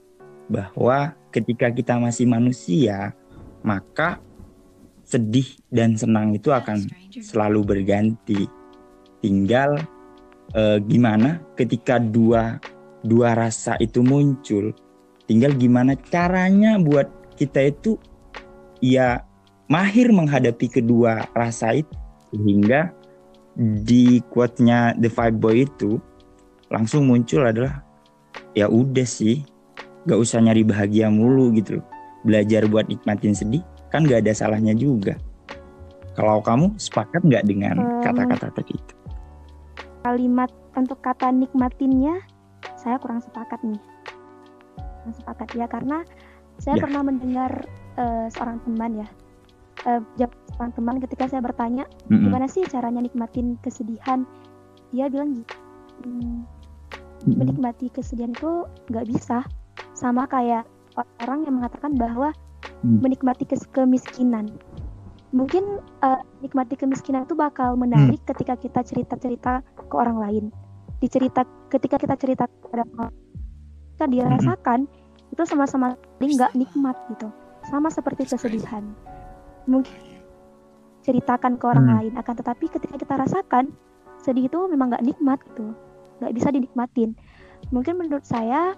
bahwa 0.48 1.16
ketika 1.32 1.70
kita 1.70 2.00
masih 2.00 2.26
manusia, 2.26 3.14
maka 3.62 4.20
sedih 5.04 5.48
dan 5.72 5.96
senang 5.96 6.36
itu 6.36 6.52
akan 6.52 6.88
selalu 7.20 7.64
berganti. 7.64 8.48
Tinggal 9.20 9.84
eh, 10.56 10.80
gimana 10.88 11.44
ketika 11.60 12.00
dua 12.00 12.60
dua 13.04 13.36
rasa 13.36 13.76
itu 13.84 14.04
muncul, 14.04 14.72
tinggal 15.28 15.54
gimana 15.56 15.96
caranya 16.10 16.80
buat 16.80 17.08
kita 17.38 17.70
itu 17.70 18.00
ya 18.82 19.22
mahir 19.68 20.10
menghadapi 20.10 20.68
kedua 20.72 21.28
rasa 21.36 21.76
itu 21.76 21.94
sehingga 22.32 22.97
di 23.58 24.22
quote-nya 24.30 24.94
The 25.02 25.10
Five 25.10 25.42
Boy 25.42 25.66
itu 25.66 25.98
langsung 26.70 27.10
muncul 27.10 27.42
adalah 27.42 27.82
ya 28.54 28.70
udah 28.70 29.08
sih 29.08 29.42
gak 30.06 30.20
usah 30.22 30.40
nyari 30.40 30.62
bahagia 30.62 31.10
mulu 31.10 31.50
gitu 31.58 31.82
loh. 31.82 31.88
Belajar 32.22 32.70
buat 32.70 32.86
nikmatin 32.86 33.34
sedih 33.34 33.66
kan 33.90 34.06
gak 34.06 34.22
ada 34.26 34.34
salahnya 34.38 34.78
juga. 34.78 35.18
Kalau 36.14 36.42
kamu 36.42 36.74
sepakat 36.82 37.22
nggak 37.26 37.46
dengan 37.46 37.78
Em. 37.78 38.02
kata-kata 38.02 38.50
tadi 38.50 38.74
itu? 38.74 38.94
Kalimat 40.02 40.50
untuk 40.74 40.98
kata 41.02 41.30
nikmatinnya 41.30 42.22
saya 42.74 42.98
kurang 42.98 43.22
sepakat 43.22 43.62
nih. 43.62 43.78
Kurang 44.78 45.14
sepakat 45.14 45.50
ya 45.54 45.66
karena 45.70 45.98
saya 46.58 46.78
Ya. 46.78 46.84
pernah 46.86 47.02
mendengar 47.06 47.52
eh, 47.98 48.26
seorang 48.34 48.62
teman 48.66 49.02
ya. 49.02 49.08
Eh, 49.86 50.02
jawab 50.58 50.74
seorang 50.74 50.74
teman 50.74 50.98
ketika 51.06 51.24
saya 51.30 51.42
bertanya 51.46 51.86
Mm-mm. 52.10 52.26
gimana 52.26 52.50
sih 52.50 52.66
caranya 52.66 53.06
nikmatin 53.06 53.62
kesedihan, 53.62 54.26
dia 54.90 55.06
bilang 55.06 55.38
gitu. 55.38 55.54
"Hmm, 56.02 56.50
Mm-mm. 57.22 57.38
menikmati 57.38 57.94
kesedihan 57.94 58.34
itu 58.34 58.66
nggak 58.90 59.06
bisa 59.06 59.46
sama 59.94 60.26
kayak 60.26 60.66
orang 61.22 61.46
yang 61.46 61.62
mengatakan 61.62 61.94
bahwa 61.94 62.34
Hmm. 62.82 63.02
menikmati 63.02 63.46
kes- 63.46 63.70
kemiskinan 63.70 64.54
mungkin 65.30 65.82
eh, 66.02 66.22
nikmati 66.42 66.78
kemiskinan 66.78 67.26
itu 67.26 67.34
bakal 67.34 67.74
menarik 67.74 68.22
Hmm. 68.22 68.30
ketika 68.34 68.54
kita 68.54 68.82
cerita-cerita 68.86 69.66
ke 69.78 69.96
orang 69.98 70.18
lain 70.22 70.46
dicerita 70.98 71.46
ketika 71.70 71.98
kita 71.98 72.14
cerita 72.18 72.46
kepada 72.46 72.86
orang 72.98 73.14
kita 73.98 74.06
Hmm. 74.06 74.14
dirasakan 74.14 74.80
itu 75.34 75.42
sama-sama 75.46 75.98
nggak 76.22 76.54
nikmat 76.54 76.98
gitu 77.14 77.30
sama 77.66 77.90
seperti 77.90 78.30
kesedihan 78.30 78.86
mungkin 79.66 79.94
ceritakan 81.08 81.56
ke 81.56 81.64
orang 81.64 81.88
Hmm. 81.88 81.96
lain 81.98 82.14
akan 82.20 82.34
tetapi 82.36 82.68
ketika 82.68 82.96
kita 83.00 83.14
rasakan 83.16 83.72
sedih 84.20 84.52
itu 84.52 84.60
memang 84.68 84.92
nggak 84.92 85.08
nikmat 85.08 85.40
gitu 85.48 85.72
nggak 86.20 86.34
bisa 86.36 86.52
dinikmatin 86.52 87.16
mungkin 87.72 87.96
menurut 87.96 88.28
saya 88.28 88.76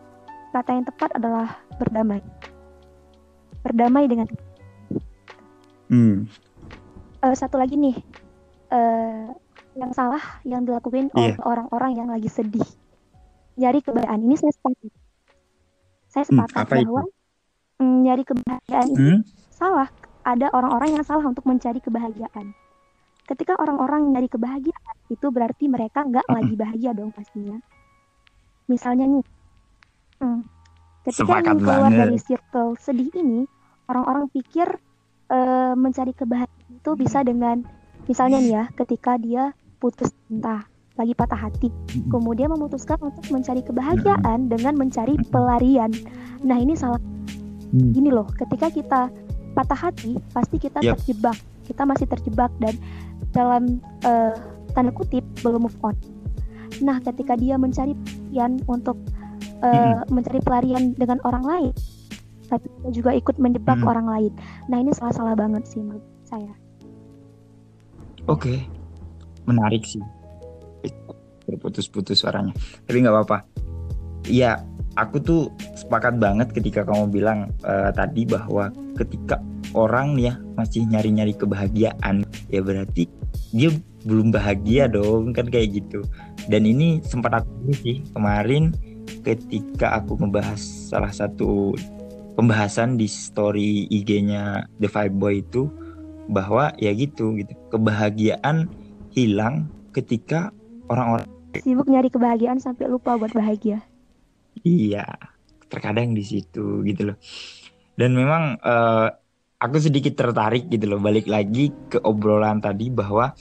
kata 0.52 0.70
yang 0.72 0.86
tepat 0.86 1.10
adalah 1.18 1.58
berdamai 1.76 2.22
berdamai 3.62 4.06
dengan 4.06 4.30
Hmm. 5.90 6.30
Eh, 7.20 7.34
satu 7.34 7.58
lagi 7.58 7.74
nih 7.74 7.98
eh 8.70 9.26
yang 9.74 9.90
salah 9.92 10.22
yang 10.46 10.62
dilakukan 10.62 11.10
oleh 11.12 11.34
Iya. 11.34 11.42
orang-orang 11.42 11.98
yang 11.98 12.08
lagi 12.08 12.30
sedih 12.30 12.66
nyari 13.58 13.82
kebahagiaan 13.82 14.22
ini 14.22 14.38
saya 14.38 14.54
sepakat 14.54 14.92
saya 16.06 16.24
Hmm, 16.30 16.46
sepakat 16.46 16.66
itu? 16.70 16.78
bahwa 16.86 17.02
mm, 17.80 17.98
nyari 18.06 18.24
kebahagiaan 18.24 18.88
ini 18.88 19.02
Hmm? 19.18 19.20
salah 19.50 19.90
ada 20.30 20.48
orang-orang 20.54 21.02
yang 21.02 21.06
salah 21.06 21.26
untuk 21.26 21.50
mencari 21.50 21.82
kebahagiaan. 21.82 22.54
Ketika 23.26 23.58
orang-orang 23.58 24.14
nyari 24.14 24.30
kebahagiaan 24.30 24.96
itu 25.10 25.28
berarti 25.34 25.66
mereka 25.66 26.06
nggak 26.06 26.26
lagi 26.30 26.54
bahagia 26.54 26.92
dong 26.94 27.10
pastinya. 27.10 27.58
Misalnya 28.70 29.06
nih 29.10 29.26
hmm, 30.22 30.42
ketika 31.10 31.26
Sepakat 31.26 31.54
ingin 31.58 31.66
keluar 31.66 31.82
banget. 31.90 32.00
dari 32.06 32.18
circle 32.22 32.70
sedih 32.78 33.10
ini 33.18 33.42
orang-orang 33.90 34.30
pikir 34.30 34.68
eh, 35.34 35.74
mencari 35.74 36.14
kebahagiaan 36.14 36.74
itu 36.78 36.92
bisa 36.94 37.26
dengan 37.26 37.66
misalnya 38.06 38.38
nih 38.42 38.54
ya 38.54 38.64
ketika 38.78 39.18
dia 39.18 39.54
putus 39.82 40.14
cinta 40.30 40.66
lagi 40.98 41.14
patah 41.18 41.40
hati. 41.50 41.70
Kemudian 42.12 42.54
memutuskan 42.54 43.00
untuk 43.02 43.24
mencari 43.34 43.64
kebahagiaan 43.66 44.52
dengan 44.52 44.74
mencari 44.78 45.16
pelarian. 45.32 45.90
Nah 46.46 46.58
ini 46.60 46.78
salah. 46.78 47.02
Hmm. 47.70 47.94
gini 47.94 48.10
loh 48.10 48.26
ketika 48.34 48.74
kita 48.74 49.14
patah 49.54 49.80
hati 49.90 50.16
pasti 50.32 50.56
kita 50.58 50.80
Yap. 50.82 51.00
terjebak 51.00 51.38
kita 51.66 51.86
masih 51.86 52.06
terjebak 52.10 52.52
dan 52.58 52.76
dalam 53.32 53.78
eh, 54.04 54.36
tanda 54.74 54.92
kutip 54.94 55.22
belum 55.42 55.66
move 55.70 55.80
on 55.82 55.96
nah 56.80 57.02
ketika 57.02 57.36
dia 57.36 57.58
mencari 57.60 57.94
pelarian 57.94 58.62
untuk 58.70 58.98
eh, 59.66 59.98
mencari 60.08 60.40
pelarian 60.42 60.94
dengan 60.96 61.20
orang 61.26 61.44
lain 61.44 61.74
tapi 62.50 62.66
kita 62.66 62.90
juga 62.90 63.12
ikut 63.14 63.36
menjebak 63.38 63.78
Mm. 63.78 63.90
orang 63.90 64.08
lain 64.10 64.32
nah 64.66 64.78
ini 64.82 64.90
salah-salah 64.94 65.38
banget 65.38 65.66
sih 65.70 65.82
menurut 65.82 66.06
saya 66.26 66.54
Oke, 68.30 68.62
menarik 69.50 69.82
sih. 69.90 69.98
Berputus-putus 71.50 72.22
suaranya, 72.22 72.54
tapi 72.86 73.02
nggak 73.02 73.10
apa-apa. 73.10 73.38
Iya, 74.30 74.62
aku 74.98 75.22
tuh 75.22 75.42
sepakat 75.78 76.18
banget 76.18 76.50
ketika 76.56 76.82
kamu 76.86 77.12
bilang 77.12 77.40
eh, 77.66 77.92
tadi 77.94 78.26
bahwa 78.26 78.74
ketika 78.98 79.38
orang 79.78 80.18
ya 80.18 80.38
masih 80.58 80.86
nyari-nyari 80.90 81.36
kebahagiaan, 81.38 82.26
ya 82.50 82.62
berarti 82.64 83.06
dia 83.54 83.70
belum 84.08 84.34
bahagia 84.34 84.90
dong, 84.90 85.36
kan 85.36 85.46
kayak 85.50 85.84
gitu. 85.84 86.02
Dan 86.50 86.66
ini 86.66 87.04
sempat 87.06 87.44
aku 87.44 87.76
sih 87.84 88.02
kemarin 88.16 88.74
ketika 89.22 90.00
aku 90.02 90.18
membahas 90.18 90.62
salah 90.90 91.12
satu 91.12 91.76
pembahasan 92.40 92.96
di 92.96 93.06
story 93.06 93.86
IG-nya 93.92 94.66
The 94.80 94.88
Five 94.88 95.14
Boy 95.20 95.44
itu 95.44 95.68
bahwa 96.30 96.72
ya 96.78 96.94
gitu 96.94 97.36
gitu 97.36 97.52
kebahagiaan 97.74 98.70
hilang 99.12 99.68
ketika 99.92 100.54
orang-orang 100.88 101.26
sibuk 101.66 101.90
nyari 101.90 102.14
kebahagiaan 102.14 102.62
sampai 102.62 102.86
lupa 102.86 103.18
buat 103.18 103.34
bahagia 103.34 103.82
iya 104.64 105.06
terkadang 105.70 106.18
di 106.18 106.26
situ 106.26 106.82
gitu 106.84 107.14
loh. 107.14 107.18
Dan 107.96 108.16
memang 108.16 108.58
eh, 108.60 109.08
aku 109.60 109.78
sedikit 109.78 110.16
tertarik 110.16 110.72
gitu 110.72 110.90
loh 110.90 111.00
balik 111.00 111.28
lagi 111.30 111.70
ke 111.92 112.00
obrolan 112.02 112.64
tadi 112.64 112.90
bahwa 112.90 113.36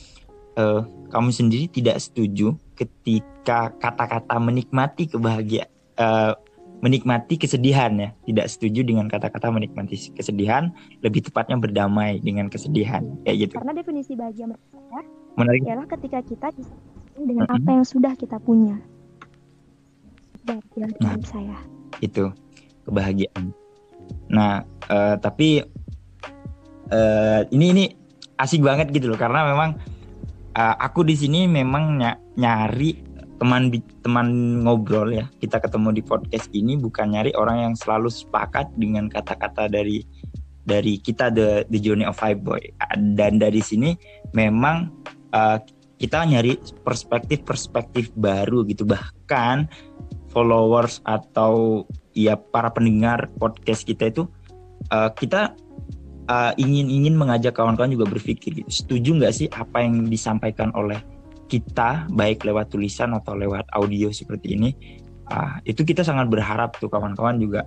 eh, 0.59 0.83
kamu 1.09 1.31
sendiri 1.33 1.66
tidak 1.73 2.03
setuju 2.03 2.55
ketika 2.77 3.73
kata-kata 3.81 4.37
menikmati 4.38 5.09
kebahagiaan 5.09 5.71
eh, 5.97 6.35
menikmati 6.79 7.35
kesedihan 7.40 7.90
ya. 7.99 8.11
Tidak 8.27 8.47
setuju 8.47 8.87
dengan 8.87 9.11
kata-kata 9.11 9.51
menikmati 9.51 10.14
kesedihan 10.14 10.71
lebih 11.03 11.27
tepatnya 11.27 11.59
berdamai 11.59 12.23
dengan 12.23 12.47
kesedihan 12.47 13.03
kayak 13.27 13.49
gitu. 13.49 13.55
Karena 13.59 13.75
definisi 13.75 14.12
bahagia 14.14 14.47
menurut 14.47 14.68
saya 14.71 15.03
menarik. 15.38 15.61
ialah 15.64 15.87
ketika 15.87 16.18
kita 16.23 16.49
dengan 17.18 17.47
Mm-mm. 17.47 17.59
apa 17.62 17.71
yang 17.83 17.87
sudah 17.87 18.12
kita 18.14 18.38
punya 18.38 18.79
bahagia 20.48 20.87
Nah. 21.04 21.16
saya 21.28 21.58
itu 22.00 22.32
kebahagiaan. 22.88 23.52
Nah, 24.32 24.64
eh, 24.88 25.16
tapi 25.20 25.61
eh, 26.88 27.40
ini 27.52 27.66
ini 27.76 27.84
asik 28.40 28.64
banget 28.64 28.88
gitu 28.94 29.12
loh 29.12 29.20
karena 29.20 29.44
memang 29.44 29.76
eh, 30.56 30.74
aku 30.80 31.04
di 31.04 31.12
sini 31.18 31.44
memang 31.44 32.00
ny- 32.00 32.20
nyari 32.40 33.04
teman 33.38 33.70
teman 34.02 34.28
ngobrol 34.64 35.12
ya. 35.12 35.28
Kita 35.38 35.61
ketemu 35.61 35.94
di 35.94 36.02
podcast 36.02 36.48
ini 36.56 36.74
bukan 36.80 37.14
nyari 37.14 37.37
orang 37.37 37.70
yang 37.70 37.74
selalu 37.76 38.08
sepakat 38.08 38.72
dengan 38.80 39.06
kata-kata 39.12 39.68
dari 39.68 40.02
dari 40.68 41.00
kita 41.00 41.32
the 41.32 41.64
the 41.68 41.78
journey 41.80 42.08
of 42.08 42.16
five 42.16 42.40
boy. 42.40 42.61
Dan 43.14 43.37
dari 43.38 43.61
sini 43.61 43.94
memang 44.32 44.90
eh, 45.37 45.58
kita 45.98 46.22
nyari 46.24 46.54
perspektif-perspektif 46.87 48.14
baru 48.14 48.62
gitu 48.70 48.87
bahkan 48.87 49.66
followers 50.38 51.03
atau 51.03 51.83
ya 52.14 52.38
para 52.38 52.70
pendengar 52.70 53.27
podcast 53.42 53.83
kita 53.83 54.14
itu 54.14 54.31
uh, 54.94 55.11
kita 55.11 55.59
uh, 56.31 56.55
ingin 56.55 56.87
ingin 56.87 57.18
mengajak 57.18 57.59
kawan-kawan 57.59 57.90
juga 57.90 58.07
berpikir 58.07 58.62
gitu. 58.62 58.70
Setuju 58.70 59.18
nggak 59.18 59.35
sih 59.35 59.51
apa 59.51 59.83
yang 59.83 60.07
disampaikan 60.07 60.70
oleh 60.79 61.03
kita 61.51 62.07
baik 62.14 62.46
lewat 62.46 62.70
tulisan 62.70 63.18
atau 63.18 63.35
lewat 63.35 63.66
audio 63.74 64.14
seperti 64.14 64.55
ini? 64.55 64.70
Ah, 65.29 65.59
itu 65.66 65.83
kita 65.83 66.07
sangat 66.07 66.31
berharap 66.31 66.79
tuh 66.79 66.87
kawan-kawan 66.88 67.37
juga 67.42 67.66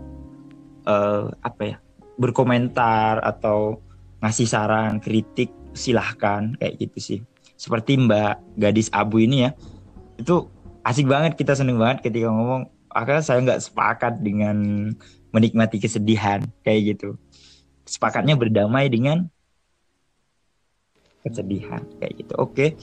uh, 0.87 1.27
apa 1.43 1.75
ya 1.75 1.77
berkomentar 2.15 3.19
atau 3.19 3.83
ngasih 4.23 4.47
saran, 4.47 5.03
kritik 5.03 5.51
silahkan 5.75 6.55
kayak 6.55 6.79
gitu 6.79 6.97
sih. 7.03 7.19
Seperti 7.59 7.99
Mbak 7.99 8.57
Gadis 8.57 8.89
Abu 8.89 9.21
ini 9.21 9.45
ya, 9.45 9.51
itu 10.17 10.49
asik 10.81 11.05
banget 11.05 11.37
kita 11.37 11.53
seneng 11.53 11.77
banget 11.77 12.05
ketika 12.05 12.29
ngomong. 12.29 12.69
Akhirnya 12.91 13.23
saya 13.23 13.39
nggak 13.39 13.61
sepakat 13.63 14.19
dengan 14.19 14.57
menikmati 15.31 15.79
kesedihan 15.79 16.43
kayak 16.65 16.97
gitu. 16.97 17.15
Sepakatnya 17.87 18.35
berdamai 18.35 18.91
dengan 18.91 19.31
kesedihan 21.23 21.81
kayak 22.01 22.13
gitu. 22.19 22.33
Oke. 22.35 22.75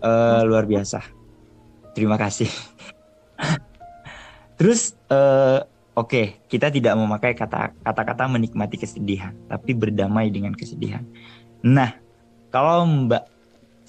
Eh, 0.00 0.42
luar 0.44 0.64
biasa. 0.68 1.00
Terima 1.96 2.20
kasih. 2.20 2.48
Terus 4.60 4.92
eh, 5.08 5.60
oke 5.96 6.22
kita 6.48 6.68
tidak 6.68 6.94
memakai 6.96 7.32
kata 7.32 7.72
kata-kata 7.80 8.28
menikmati 8.28 8.76
kesedihan 8.76 9.32
tapi 9.48 9.72
berdamai 9.72 10.28
dengan 10.28 10.52
kesedihan. 10.52 11.04
Nah 11.64 11.96
kalau 12.52 12.84
mbak 12.84 13.24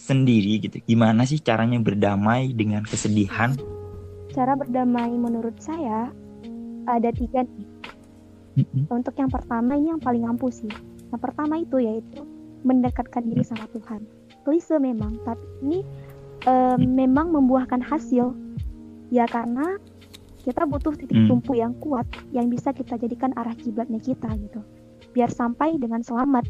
sendiri 0.02 0.58
gitu 0.66 0.82
gimana 0.90 1.24
sih 1.30 1.38
caranya 1.38 1.78
berdamai 1.78 2.50
dengan 2.58 2.82
kesedihan 2.82 3.54
cara 4.32 4.56
berdamai 4.56 5.12
menurut 5.14 5.60
saya 5.60 6.10
ada 6.88 7.10
tiga 7.14 7.46
nih. 7.46 7.68
Untuk 8.92 9.16
yang 9.16 9.32
pertama 9.32 9.78
ini 9.78 9.94
yang 9.96 10.02
paling 10.02 10.28
ampuh 10.28 10.52
sih. 10.52 10.72
Yang 11.12 11.22
pertama 11.22 11.62
itu 11.62 11.78
yaitu 11.80 12.24
mendekatkan 12.64 13.24
diri 13.28 13.44
sama 13.46 13.68
Tuhan. 13.72 14.04
Klise 14.44 14.76
memang, 14.82 15.20
tapi 15.24 15.46
ini 15.64 15.80
eh, 16.48 16.78
memang 16.80 17.32
membuahkan 17.32 17.84
hasil. 17.86 18.34
Ya 19.12 19.28
karena 19.28 19.78
kita 20.42 20.66
butuh 20.66 20.98
titik 20.98 21.14
Hmm. 21.14 21.38
tumpu 21.38 21.54
yang 21.54 21.78
kuat 21.78 22.08
yang 22.34 22.50
bisa 22.50 22.74
kita 22.74 22.98
jadikan 22.98 23.30
arah 23.38 23.54
kiblatnya 23.54 24.02
kita 24.02 24.32
gitu. 24.40 24.64
Biar 25.14 25.30
sampai 25.30 25.78
dengan 25.78 26.02
selamat. 26.02 26.48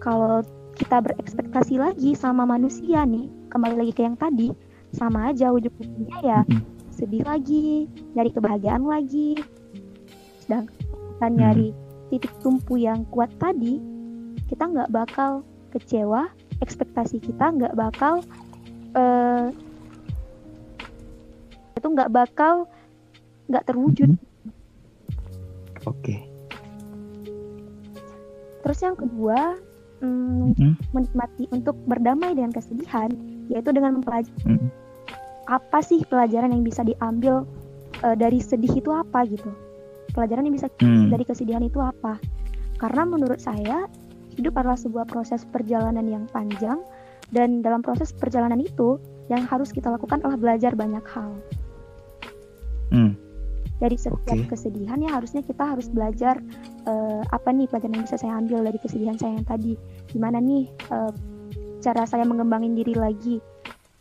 Kalau 0.00 0.40
kita 0.76 1.00
berekspektasi 1.00 1.80
lagi 1.80 2.12
sama 2.12 2.44
manusia 2.44 3.02
nih, 3.08 3.32
kembali 3.48 3.80
lagi 3.80 3.92
ke 3.96 4.04
yang 4.04 4.16
tadi, 4.20 4.52
sama 4.92 5.32
aja 5.32 5.48
ujung-ujungnya 5.50 6.18
ya. 6.20 6.40
Sedih 6.92 7.24
lagi, 7.24 7.88
nyari 8.12 8.30
kebahagiaan 8.32 8.84
lagi. 8.84 9.40
Sedangkan 10.44 10.72
kita 11.16 11.26
nyari 11.32 11.68
titik 12.12 12.32
tumpu 12.44 12.76
yang 12.76 13.08
kuat 13.08 13.32
tadi, 13.40 13.80
kita 14.52 14.68
nggak 14.68 14.92
bakal 14.92 15.42
kecewa, 15.72 16.28
ekspektasi 16.60 17.24
kita 17.24 17.56
nggak 17.56 17.74
bakal 17.74 18.20
eh 18.96 19.48
itu 21.76 21.86
nggak 21.88 22.12
bakal 22.12 22.68
nggak 23.48 23.64
terwujud. 23.64 24.10
oke. 25.88 26.16
Terus 28.66 28.78
yang 28.82 28.98
kedua, 28.98 29.54
mm, 30.02 30.54
Mm-mm. 30.56 30.72
menikmati 30.92 31.44
untuk 31.52 31.76
berdamai 31.88 32.36
dengan 32.36 32.52
kesedihan, 32.52 33.08
yaitu 33.48 33.70
dengan 33.72 34.00
mempelajari 34.00 34.34
Mm. 34.44 34.68
apa 35.46 35.78
sih 35.78 36.02
pelajaran 36.10 36.50
yang 36.50 36.66
bisa 36.66 36.82
diambil 36.82 37.46
eh, 38.02 38.16
dari 38.18 38.42
sedih 38.42 38.76
itu 38.76 38.90
apa 38.92 39.24
gitu. 39.24 39.48
Pelajaran 40.12 40.48
yang 40.48 40.56
bisa 40.56 40.68
Hmm. 40.80 41.12
dari 41.12 41.24
kesedihan 41.24 41.60
itu 41.60 41.76
apa? 41.80 42.16
Karena 42.76 43.04
menurut 43.04 43.40
saya 43.40 43.88
hidup 44.36 44.56
adalah 44.56 44.76
sebuah 44.76 45.08
proses 45.08 45.44
perjalanan 45.48 46.04
yang 46.04 46.24
panjang 46.28 46.80
dan 47.32 47.64
dalam 47.64 47.80
proses 47.80 48.12
perjalanan 48.12 48.60
itu 48.60 49.00
yang 49.32 49.42
harus 49.48 49.72
kita 49.72 49.88
lakukan 49.90 50.20
adalah 50.22 50.38
belajar 50.38 50.72
banyak 50.76 51.04
hal. 51.08 51.30
Hmm. 52.92 53.12
Dari 53.76 53.92
setiap 53.94 54.24
Oke. 54.24 54.48
kesedihan 54.48 54.96
ya 54.96 55.10
harusnya 55.12 55.40
kita 55.40 55.64
harus 55.68 55.86
belajar 55.86 56.40
eh, 56.82 57.22
apa 57.26 57.48
nih 57.50 57.68
pelajaran 57.68 57.92
yang 57.92 58.04
bisa 58.04 58.16
saya 58.16 58.34
ambil 58.34 58.64
dari 58.64 58.78
kesedihan 58.78 59.14
saya 59.14 59.36
yang 59.36 59.44
tadi 59.44 59.76
gimana 60.08 60.40
nih 60.40 60.64
eh, 60.88 61.12
cara 61.78 62.02
saya 62.02 62.24
mengembangin 62.24 62.72
diri 62.72 62.96
lagi 62.96 63.36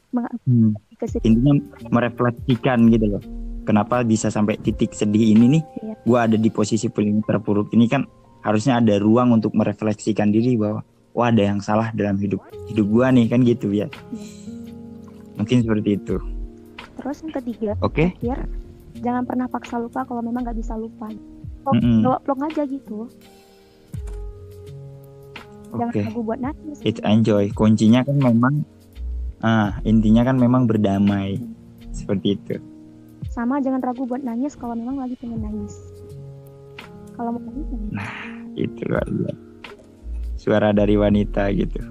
Meng- 0.10 0.32
Hmm. 0.48 0.72
kesedihan 0.96 1.28
Intinya 1.28 1.54
merefleksikan 1.92 2.88
gitu 2.88 3.06
loh. 3.10 3.24
Kenapa 3.66 4.00
bisa 4.02 4.30
sampai 4.30 4.56
titik 4.56 4.94
sedih 4.94 5.36
ini 5.36 5.60
nih? 5.60 5.64
Iya. 5.82 5.94
Gua 6.02 6.20
ada 6.24 6.38
di 6.38 6.48
posisi 6.48 6.88
paling 6.88 7.20
terpuruk 7.20 7.68
ini 7.72 7.86
kan 7.86 8.08
harusnya 8.40 8.78
ada 8.78 8.96
ruang 8.96 9.34
untuk 9.34 9.52
merefleksikan 9.52 10.30
diri 10.30 10.56
bahwa 10.56 10.86
wah 11.12 11.28
ada 11.28 11.44
yang 11.44 11.60
salah 11.60 11.92
dalam 11.92 12.16
hidup 12.16 12.40
hidup 12.66 12.86
gua 12.86 13.10
nih 13.10 13.28
kan 13.28 13.42
gitu 13.42 13.74
ya. 13.74 13.92
Mungkin 15.36 15.62
seperti 15.62 16.00
itu. 16.00 16.16
terus 16.96 17.20
yang 17.22 17.34
ketiga 17.36 17.72
Oke. 17.84 18.16
terakhir 18.16 18.40
jangan 19.00 19.24
pernah 19.24 19.48
paksa 19.48 19.76
lupa 19.76 20.04
kalau 20.04 20.20
memang 20.20 20.44
nggak 20.44 20.56
bisa 20.56 20.76
lupa 20.76 21.12
Plong- 21.62 21.82
Mm-mm. 21.82 22.02
bawa 22.02 22.18
plong 22.22 22.42
aja 22.46 22.64
gitu 22.64 23.10
jangan 25.74 25.92
Oke. 25.92 26.02
ragu 26.04 26.22
buat 26.22 26.40
nangis 26.40 26.78
It's 26.82 27.02
enjoy. 27.02 27.52
Kuncinya 27.52 28.00
kan 28.02 28.16
memang 28.16 28.64
ah 29.42 29.76
intinya 29.84 30.24
kan 30.24 30.40
memang 30.40 30.66
berdamai. 30.66 31.36
Seperti 31.92 32.36
itu. 32.36 32.56
sama 33.28 33.60
jangan 33.60 33.84
ragu 33.84 34.04
buat 34.04 34.22
nangis 34.22 34.56
kalau 34.56 34.72
memang 34.72 34.96
lagi 34.96 35.18
pengen 35.18 35.44
nangis 35.44 35.76
kalau 37.14 37.36
mau 37.36 37.42
nangis 37.42 37.68
nangis. 37.68 38.00
itu 38.56 38.82
luar 38.86 39.04
biasa. 39.04 39.36
suara 40.38 40.70
dari 40.72 40.96
wanita 40.96 41.52
gitu 41.52 41.84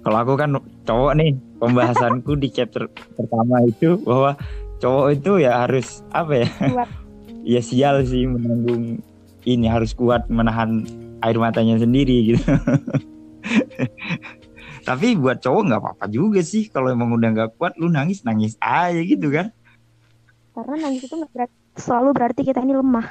kalau 0.00 0.16
aku 0.16 0.32
kan 0.36 0.56
cowok 0.84 1.12
nih 1.16 1.30
pembahasanku 1.58 2.38
di 2.38 2.48
chapter 2.48 2.88
pertama 3.12 3.60
itu 3.66 4.00
bahwa 4.00 4.40
cowok 4.82 5.06
itu 5.16 5.32
ya 5.44 5.64
harus 5.64 6.04
apa 6.12 6.32
ya 6.44 6.48
Kuat. 6.66 6.88
ya 7.52 7.60
sial 7.64 8.02
sih 8.04 8.26
menanggung 8.28 9.00
ini 9.46 9.66
harus 9.70 9.94
kuat 9.94 10.26
menahan 10.28 10.82
air 11.22 11.36
matanya 11.38 11.78
sendiri 11.80 12.34
gitu 12.34 12.42
tapi 14.88 15.18
buat 15.18 15.42
cowok 15.42 15.62
nggak 15.66 15.80
apa-apa 15.82 16.04
juga 16.10 16.40
sih 16.42 16.70
kalau 16.70 16.92
emang 16.94 17.10
udah 17.14 17.28
nggak 17.34 17.50
kuat 17.58 17.74
lu 17.80 17.90
nangis 17.90 18.22
nangis 18.22 18.54
aja 18.62 19.00
gitu 19.02 19.30
kan 19.32 19.50
karena 20.56 20.74
nangis 20.88 21.02
itu 21.04 21.14
nggak 21.14 21.32
berarti 21.34 21.56
selalu 21.76 22.08
berarti 22.16 22.40
kita 22.48 22.60
ini 22.64 22.74
lemah 22.74 23.08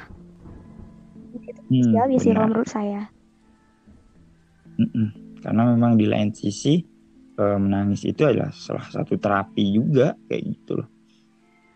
itu 1.36 1.60
Hmm, 1.66 1.82
sekali 1.86 2.14
sih 2.22 2.30
benar. 2.30 2.34
kalau 2.34 2.48
menurut 2.50 2.70
saya 2.70 3.00
Mm-mm. 4.76 5.08
Karena 5.40 5.62
memang 5.72 5.96
di 5.96 6.06
lain 6.08 6.34
sisi 6.34 6.80
eh, 7.36 7.58
menangis 7.60 8.02
itu 8.04 8.22
adalah 8.26 8.50
salah 8.52 8.84
satu 8.88 9.16
terapi 9.16 9.64
juga 9.72 10.16
kayak 10.26 10.42
gitu 10.52 10.72
loh. 10.82 10.88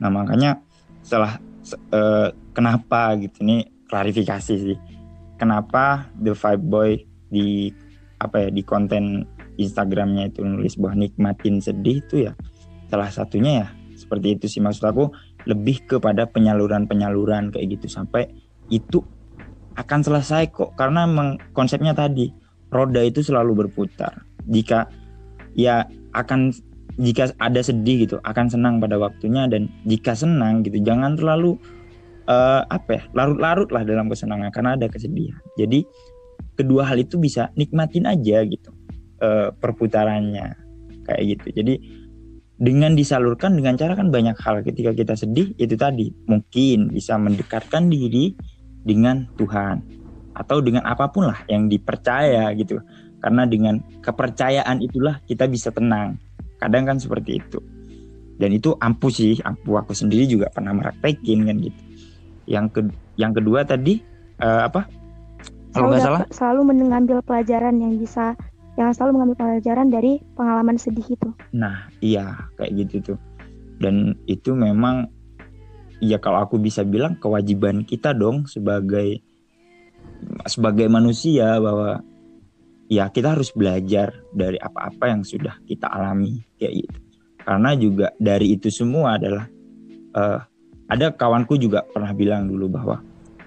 Nah 0.00 0.08
makanya 0.08 0.60
setelah 1.04 1.36
se- 1.60 1.80
eh, 1.92 2.28
kenapa 2.56 3.14
gitu 3.20 3.44
nih 3.44 3.68
klarifikasi 3.86 4.54
sih. 4.56 4.78
Kenapa 5.36 6.10
The 6.16 6.36
Five 6.36 6.60
Boy 6.60 7.00
di 7.30 7.72
apa 8.20 8.44
ya 8.44 8.48
di 8.52 8.60
konten 8.60 9.24
Instagramnya 9.56 10.28
itu 10.28 10.44
nulis 10.44 10.76
bahwa 10.76 11.04
nikmatin 11.04 11.60
sedih 11.60 12.04
itu 12.04 12.28
ya 12.28 12.32
salah 12.92 13.08
satunya 13.08 13.64
ya 13.64 13.68
seperti 13.96 14.36
itu 14.36 14.46
sih 14.48 14.60
maksud 14.60 14.84
aku 14.84 15.08
lebih 15.48 15.88
kepada 15.88 16.28
penyaluran-penyaluran 16.28 17.52
kayak 17.52 17.80
gitu 17.80 17.88
sampai 17.88 18.28
itu 18.68 19.00
akan 19.76 20.00
selesai 20.04 20.52
kok 20.52 20.76
karena 20.76 21.08
emang 21.08 21.40
konsepnya 21.56 21.96
tadi 21.96 22.28
roda 22.68 23.00
itu 23.00 23.24
selalu 23.24 23.66
berputar. 23.66 24.24
Jika 24.44 24.88
ya 25.56 25.84
akan 26.12 26.52
jika 27.00 27.32
ada 27.40 27.64
sedih 27.64 28.04
gitu 28.04 28.16
akan 28.22 28.52
senang 28.52 28.76
pada 28.76 29.00
waktunya 29.00 29.48
dan 29.48 29.72
jika 29.88 30.12
senang 30.12 30.60
gitu 30.60 30.84
jangan 30.84 31.16
terlalu 31.16 31.56
eh, 32.28 32.62
apa 32.68 32.90
ya 33.00 33.02
larut-larut 33.16 33.72
lah 33.72 33.82
dalam 33.82 34.06
kesenangan 34.12 34.52
karena 34.52 34.76
ada 34.76 34.86
kesedihan. 34.86 35.40
Jadi 35.56 35.88
kedua 36.54 36.84
hal 36.84 37.00
itu 37.00 37.16
bisa 37.16 37.48
nikmatin 37.56 38.04
aja 38.04 38.44
gitu 38.44 38.70
eh, 39.24 39.48
perputarannya 39.56 40.54
kayak 41.08 41.22
gitu. 41.36 41.48
Jadi 41.56 41.74
dengan 42.60 42.92
disalurkan 42.92 43.56
dengan 43.56 43.80
cara 43.80 43.96
kan 43.96 44.12
banyak 44.12 44.36
hal 44.36 44.60
ketika 44.60 44.92
kita 44.92 45.16
sedih 45.16 45.56
itu 45.56 45.74
tadi 45.80 46.12
mungkin 46.28 46.92
bisa 46.92 47.16
mendekatkan 47.16 47.88
diri 47.88 48.36
dengan 48.84 49.24
Tuhan 49.40 49.80
atau 50.36 50.60
dengan 50.60 50.84
apa 50.84 51.08
pun 51.08 51.32
lah 51.32 51.40
yang 51.48 51.72
dipercaya 51.72 52.52
gitu 52.52 52.76
karena 53.20 53.48
dengan 53.48 53.80
kepercayaan 54.04 54.80
itulah 54.84 55.24
kita 55.24 55.48
bisa 55.48 55.72
tenang 55.72 56.20
kadang 56.60 56.84
kan 56.86 57.00
seperti 57.00 57.40
itu. 57.40 57.58
Dan 58.40 58.56
itu 58.56 58.72
ampuh 58.80 59.12
sih 59.12 59.36
ampuh. 59.44 59.84
Aku 59.84 59.92
sendiri 59.92 60.24
juga 60.24 60.48
pernah 60.52 60.72
meraktekin 60.76 61.48
kan 61.48 61.56
gitu. 61.60 61.80
Yang 62.48 62.66
ke 62.72 62.80
yang 63.20 63.32
kedua 63.32 63.64
tadi 63.64 64.00
eh, 64.40 64.62
apa? 64.64 64.88
Kalau 65.70 65.86
nggak 65.92 66.02
salah? 66.02 66.22
selalu 66.34 66.74
mengambil 66.74 67.22
pelajaran 67.22 67.78
yang 67.78 67.94
bisa 67.94 68.34
yang 68.74 68.90
selalu 68.96 69.20
mengambil 69.20 69.36
pelajaran 69.44 69.92
dari 69.92 70.18
pengalaman 70.34 70.80
sedih 70.80 71.04
itu. 71.04 71.28
Nah, 71.52 71.90
iya 72.00 72.48
kayak 72.56 72.72
gitu 72.86 73.14
tuh. 73.14 73.18
Dan 73.80 74.16
itu 74.24 74.56
memang 74.56 75.08
ya 76.00 76.16
kalau 76.16 76.42
aku 76.42 76.56
bisa 76.56 76.80
bilang 76.82 77.20
kewajiban 77.20 77.84
kita 77.84 78.16
dong 78.16 78.48
sebagai 78.48 79.20
sebagai 80.48 80.88
manusia 80.88 81.60
bahwa 81.60 82.00
ya 82.90 83.06
kita 83.08 83.38
harus 83.38 83.54
belajar 83.54 84.10
dari 84.34 84.58
apa-apa 84.58 85.14
yang 85.14 85.22
sudah 85.22 85.54
kita 85.64 85.86
alami 85.86 86.42
kayak 86.58 86.84
gitu. 86.84 86.98
Karena 87.40 87.70
juga 87.78 88.10
dari 88.18 88.58
itu 88.58 88.68
semua 88.68 89.16
adalah 89.16 89.46
eh, 90.12 90.38
ada 90.90 91.14
kawanku 91.14 91.54
juga 91.54 91.86
pernah 91.86 92.10
bilang 92.10 92.50
dulu 92.50 92.66
bahwa 92.66 92.98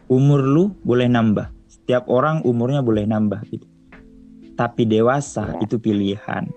umur 0.07 0.39
lu 0.39 0.63
boleh 0.87 1.11
nambah. 1.11 1.51
Setiap 1.67 2.07
orang 2.07 2.39
umurnya 2.47 2.79
boleh 2.79 3.03
nambah 3.03 3.43
gitu. 3.51 3.67
Tapi 4.55 4.87
dewasa 4.87 5.59
Ya. 5.59 5.67
itu 5.67 5.75
pilihan. 5.75 6.47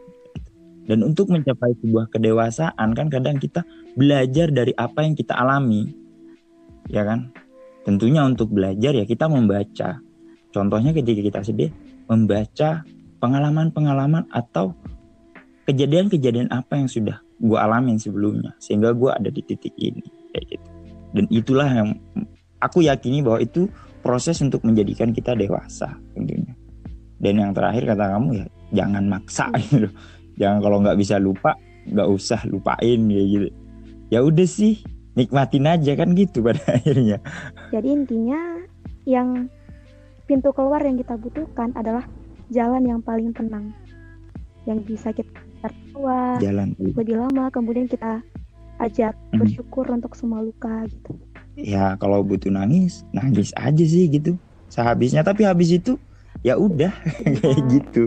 Dan 0.87 1.03
untuk 1.03 1.35
mencapai 1.35 1.75
sebuah 1.83 2.07
kedewasaan 2.15 2.95
kan 2.95 3.11
kadang 3.11 3.43
kita 3.43 3.67
belajar 3.99 4.55
dari 4.55 4.71
apa 4.79 5.03
yang 5.03 5.19
kita 5.19 5.35
alami. 5.35 5.91
Ya 6.87 7.03
kan? 7.03 7.35
Tentunya 7.83 8.23
untuk 8.23 8.55
belajar 8.55 8.95
ya 8.95 9.03
kita 9.03 9.27
membaca. 9.27 9.99
Contohnya 10.55 10.95
ketika 10.95 11.21
kita 11.27 11.41
sedih, 11.43 11.75
membaca 12.07 12.87
pengalaman-pengalaman 13.23 14.27
atau 14.31 14.75
kejadian-kejadian 15.67 16.51
apa 16.55 16.79
yang 16.79 16.89
sudah 16.91 17.19
gue 17.39 17.59
alamin 17.59 17.99
sebelumnya. 17.99 18.55
Sehingga 18.63 18.95
gue 18.95 19.11
ada 19.11 19.29
di 19.29 19.43
titik 19.43 19.75
ini. 19.79 20.05
Kayak 20.33 20.45
gitu. 20.57 20.69
Dan 21.17 21.25
itulah 21.31 21.69
yang 21.69 21.89
aku 22.63 22.87
yakini 22.87 23.23
bahwa 23.23 23.43
itu 23.43 23.67
proses 24.01 24.39
untuk 24.43 24.63
menjadikan 24.63 25.11
kita 25.11 25.35
dewasa 25.35 25.95
tentunya. 26.15 26.55
Dan 27.17 27.41
yang 27.41 27.53
terakhir 27.57 27.97
kata 27.97 28.13
kamu 28.13 28.45
ya 28.45 28.47
jangan 28.75 29.05
maksa 29.07 29.51
gitu 29.71 29.89
jangan 30.37 30.59
kalau 30.63 30.79
nggak 30.83 30.99
bisa 30.99 31.17
lupa 31.21 31.55
nggak 31.87 32.09
usah 32.11 32.41
lupain 32.51 33.01
ya 33.07 33.23
gitu 33.23 33.49
ya 34.11 34.19
udah 34.23 34.49
sih 34.49 34.83
nikmatin 35.15 35.67
aja 35.67 35.93
kan 35.95 36.13
gitu 36.13 36.43
pada 36.43 36.63
akhirnya 36.77 37.19
jadi 37.71 37.89
intinya 37.89 38.41
yang 39.07 39.47
pintu 40.27 40.51
keluar 40.51 40.83
yang 40.83 40.99
kita 40.99 41.15
butuhkan 41.15 41.71
adalah 41.73 42.05
jalan 42.49 42.83
yang 42.83 43.01
paling 43.01 43.31
tenang 43.31 43.71
yang 44.67 44.83
bisa 44.83 45.11
kita 45.11 45.31
tertawa 45.63 46.39
jalan. 46.39 46.75
lebih 46.79 47.17
lama 47.17 47.47
kemudian 47.49 47.87
kita 47.87 48.23
ajak 48.79 49.15
Hmm. 49.33 49.41
bersyukur 49.41 49.87
untuk 49.89 50.13
semua 50.13 50.43
luka 50.43 50.85
gitu. 50.87 51.17
Ya 51.57 51.97
kalau 51.97 52.21
butuh 52.21 52.53
nangis 52.53 53.07
nangis 53.11 53.55
aja 53.57 53.81
sih 53.81 54.05
gitu. 54.07 54.37
Sehabisnya 54.69 55.25
tapi 55.25 55.47
habis 55.47 55.73
itu 55.73 55.97
ya 56.45 56.59
udah 56.59 56.93
kayak 57.25 57.41
Bentar, 57.41 57.71
gitu. 57.73 58.05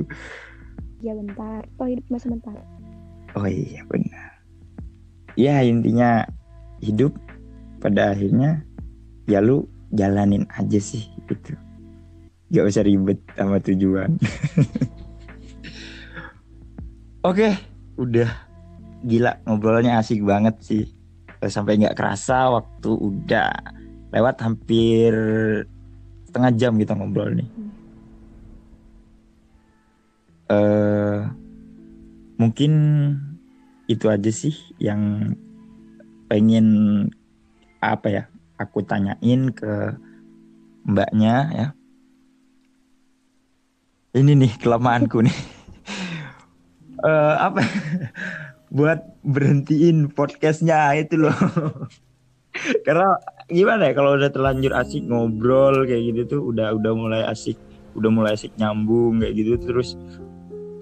Ya 1.00 1.16
bentar. 1.16 1.66
Toh 1.76 1.88
hidup 1.88 2.04
cuma 2.06 2.20
sebentar. 2.20 2.56
Oh 3.34 3.48
iya 3.48 3.82
benar. 3.88 4.30
Ya 5.34 5.64
intinya 5.64 6.28
hidup 6.84 7.16
pada 7.80 8.12
akhirnya 8.14 8.62
ya 9.26 9.40
lu 9.40 9.66
jalanin 9.90 10.46
aja 10.54 10.78
sih 10.78 11.08
gitu 11.26 11.56
gak 12.50 12.66
usah 12.66 12.84
ribet 12.86 13.20
sama 13.38 13.62
tujuan. 13.62 14.18
Oke 17.30 17.54
udah. 18.00 18.30
Gila 19.00 19.32
ngobrolnya 19.48 20.02
asik 20.02 20.26
banget 20.28 20.60
sih. 20.60 20.84
Sampai 21.40 21.80
nggak 21.80 21.96
kerasa 21.96 22.52
waktu 22.52 22.92
udah 22.92 23.52
lewat 24.12 24.44
hampir 24.44 25.14
setengah 26.28 26.52
jam 26.60 26.76
kita 26.76 26.98
ngobrol 26.98 27.32
nih. 27.32 27.50
Eh 30.52 31.20
mungkin 32.40 32.72
itu 33.88 34.08
aja 34.08 34.32
sih 34.32 34.56
yang 34.80 35.36
pengen 36.28 36.68
apa 37.80 38.08
ya 38.12 38.24
aku 38.60 38.84
tanyain 38.84 39.52
ke 39.56 39.96
mbaknya 40.84 41.36
ya 41.52 41.68
ini 44.14 44.34
nih 44.46 44.52
kelemahanku 44.58 45.26
nih. 45.26 45.38
Eh 47.00 47.36
apa? 47.40 47.64
Buat 48.76 49.24
berhentiin 49.24 50.12
podcastnya 50.12 50.92
itu 51.00 51.16
loh. 51.16 51.32
Karena 52.86 53.16
gimana 53.48 53.88
ya 53.88 53.94
kalau 53.96 54.20
udah 54.20 54.28
terlanjur 54.28 54.76
asik 54.76 55.08
ngobrol 55.08 55.88
kayak 55.88 56.12
gitu 56.12 56.22
tuh 56.28 56.42
udah 56.52 56.76
udah 56.76 56.92
mulai 56.92 57.24
asik 57.24 57.56
udah 57.96 58.12
mulai 58.12 58.36
asik 58.36 58.52
nyambung 58.60 59.24
kayak 59.24 59.32
gitu 59.32 59.54
terus 59.64 59.96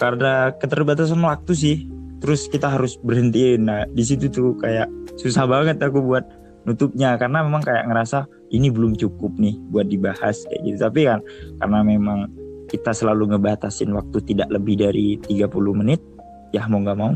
karena 0.01 0.51
keterbatasan 0.57 1.21
waktu 1.21 1.53
sih 1.53 1.77
terus 2.17 2.49
kita 2.49 2.65
harus 2.65 2.97
berhentiin. 2.97 3.69
Nah 3.69 3.85
di 3.93 4.01
situ 4.01 4.25
tuh 4.25 4.57
kayak 4.57 4.89
susah 5.21 5.45
banget 5.45 5.77
aku 5.77 6.01
buat 6.01 6.25
nutupnya 6.65 7.13
karena 7.21 7.45
memang 7.45 7.61
kayak 7.61 7.85
ngerasa 7.85 8.25
ini 8.49 8.73
belum 8.73 8.97
cukup 8.97 9.37
nih 9.37 9.53
buat 9.69 9.85
dibahas 9.85 10.49
kayak 10.49 10.61
gitu. 10.65 10.77
Tapi 10.81 11.05
kan 11.05 11.19
karena 11.61 11.79
memang 11.85 12.25
kita 12.67 12.91
selalu 12.91 13.35
ngebatasin 13.35 13.95
waktu 13.95 14.19
tidak 14.27 14.51
lebih 14.51 14.79
dari 14.79 15.15
30 15.23 15.79
menit 15.79 16.03
ya 16.51 16.67
mau 16.67 16.83
nggak 16.83 16.99
mau 16.99 17.15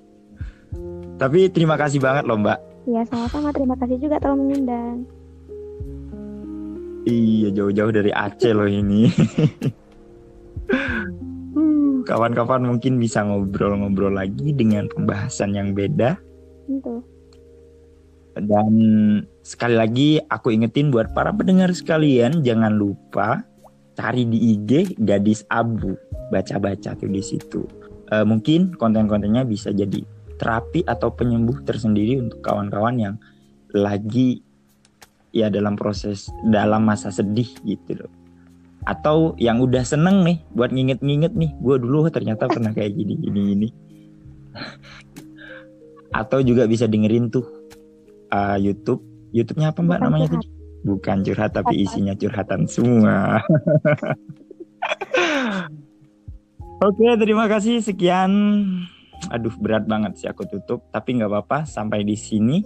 tapi 1.20 1.48
terima 1.48 1.80
kasih 1.80 1.98
banget 1.98 2.28
loh 2.28 2.36
mbak 2.36 2.60
Ya 2.86 3.02
sama-sama 3.10 3.50
terima 3.50 3.74
kasih 3.82 3.98
juga 3.98 4.22
telah 4.22 4.38
mengundang. 4.38 5.10
Iya 7.02 7.50
jauh-jauh 7.50 7.90
dari 7.90 8.14
Aceh 8.14 8.54
loh 8.54 8.70
ini. 8.70 9.10
Kawan-kawan 12.06 12.62
mungkin 12.62 13.02
bisa 13.02 13.26
ngobrol-ngobrol 13.26 14.14
lagi 14.14 14.54
dengan 14.54 14.86
pembahasan 14.86 15.58
yang 15.58 15.74
beda. 15.74 16.14
Tentu. 16.70 17.02
Dan 18.38 18.74
sekali 19.42 19.74
lagi 19.74 20.22
aku 20.22 20.54
ingetin 20.54 20.94
buat 20.94 21.10
para 21.10 21.34
pendengar 21.34 21.74
sekalian 21.74 22.46
jangan 22.46 22.78
lupa 22.78 23.42
cari 23.96 24.28
di 24.28 24.54
IG 24.54 25.00
gadis 25.00 25.42
abu. 25.48 25.96
Baca-baca 26.28 26.92
tuh 26.94 27.08
di 27.08 27.22
situ. 27.24 27.64
Uh, 28.12 28.22
mungkin 28.22 28.76
konten-kontennya 28.76 29.42
bisa 29.42 29.74
jadi 29.74 30.04
terapi 30.36 30.84
atau 30.86 31.10
penyembuh 31.10 31.64
tersendiri 31.64 32.20
untuk 32.20 32.44
kawan-kawan 32.44 32.96
yang 33.00 33.14
lagi 33.74 34.44
ya 35.34 35.50
dalam 35.50 35.74
proses 35.74 36.30
dalam 36.46 36.86
masa 36.86 37.10
sedih 37.10 37.48
gitu 37.64 38.04
loh. 38.04 38.12
Atau 38.86 39.34
yang 39.42 39.58
udah 39.58 39.82
seneng 39.82 40.22
nih 40.22 40.38
buat 40.54 40.70
nginget-nginget 40.70 41.34
nih 41.34 41.50
gue 41.58 41.76
dulu 41.82 42.06
ternyata 42.12 42.46
pernah 42.46 42.70
kayak 42.70 42.94
gini 42.94 43.18
gini 43.18 43.40
gini 43.50 43.68
atau 46.20 46.38
juga 46.46 46.70
bisa 46.70 46.86
dengerin 46.86 47.32
tuh 47.32 47.46
uh, 48.30 48.54
YouTube. 48.60 49.02
YouTube-nya 49.34 49.74
apa 49.74 49.82
mbak 49.82 49.98
bukan 49.98 50.06
namanya 50.06 50.26
tuh 50.38 50.55
bukan 50.86 51.26
curhat 51.26 51.58
tapi 51.58 51.82
isinya 51.82 52.14
curhatan 52.14 52.70
semua. 52.70 53.42
Oke, 56.86 57.18
terima 57.18 57.50
kasih. 57.50 57.82
Sekian. 57.82 58.30
Aduh 59.32 59.56
berat 59.58 59.90
banget 59.90 60.22
sih 60.22 60.30
aku 60.30 60.46
tutup 60.46 60.86
tapi 60.94 61.18
nggak 61.18 61.26
apa-apa. 61.26 61.66
Sampai 61.66 62.06
di 62.06 62.14
sini. 62.14 62.62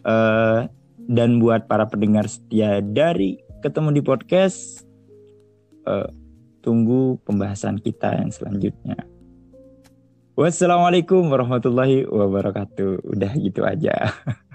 Uh, 0.00 0.64
dan 1.10 1.36
buat 1.36 1.68
para 1.68 1.84
pendengar 1.84 2.24
setia 2.24 2.80
dari 2.80 3.36
ketemu 3.60 4.00
di 4.00 4.02
podcast 4.06 4.88
uh, 5.84 6.08
tunggu 6.64 7.20
pembahasan 7.28 7.76
kita 7.76 8.16
yang 8.16 8.32
selanjutnya. 8.32 8.96
Wassalamualaikum 10.40 11.28
warahmatullahi 11.28 12.08
wabarakatuh. 12.08 13.12
Udah 13.12 13.32
gitu 13.36 13.68
aja 13.68 13.92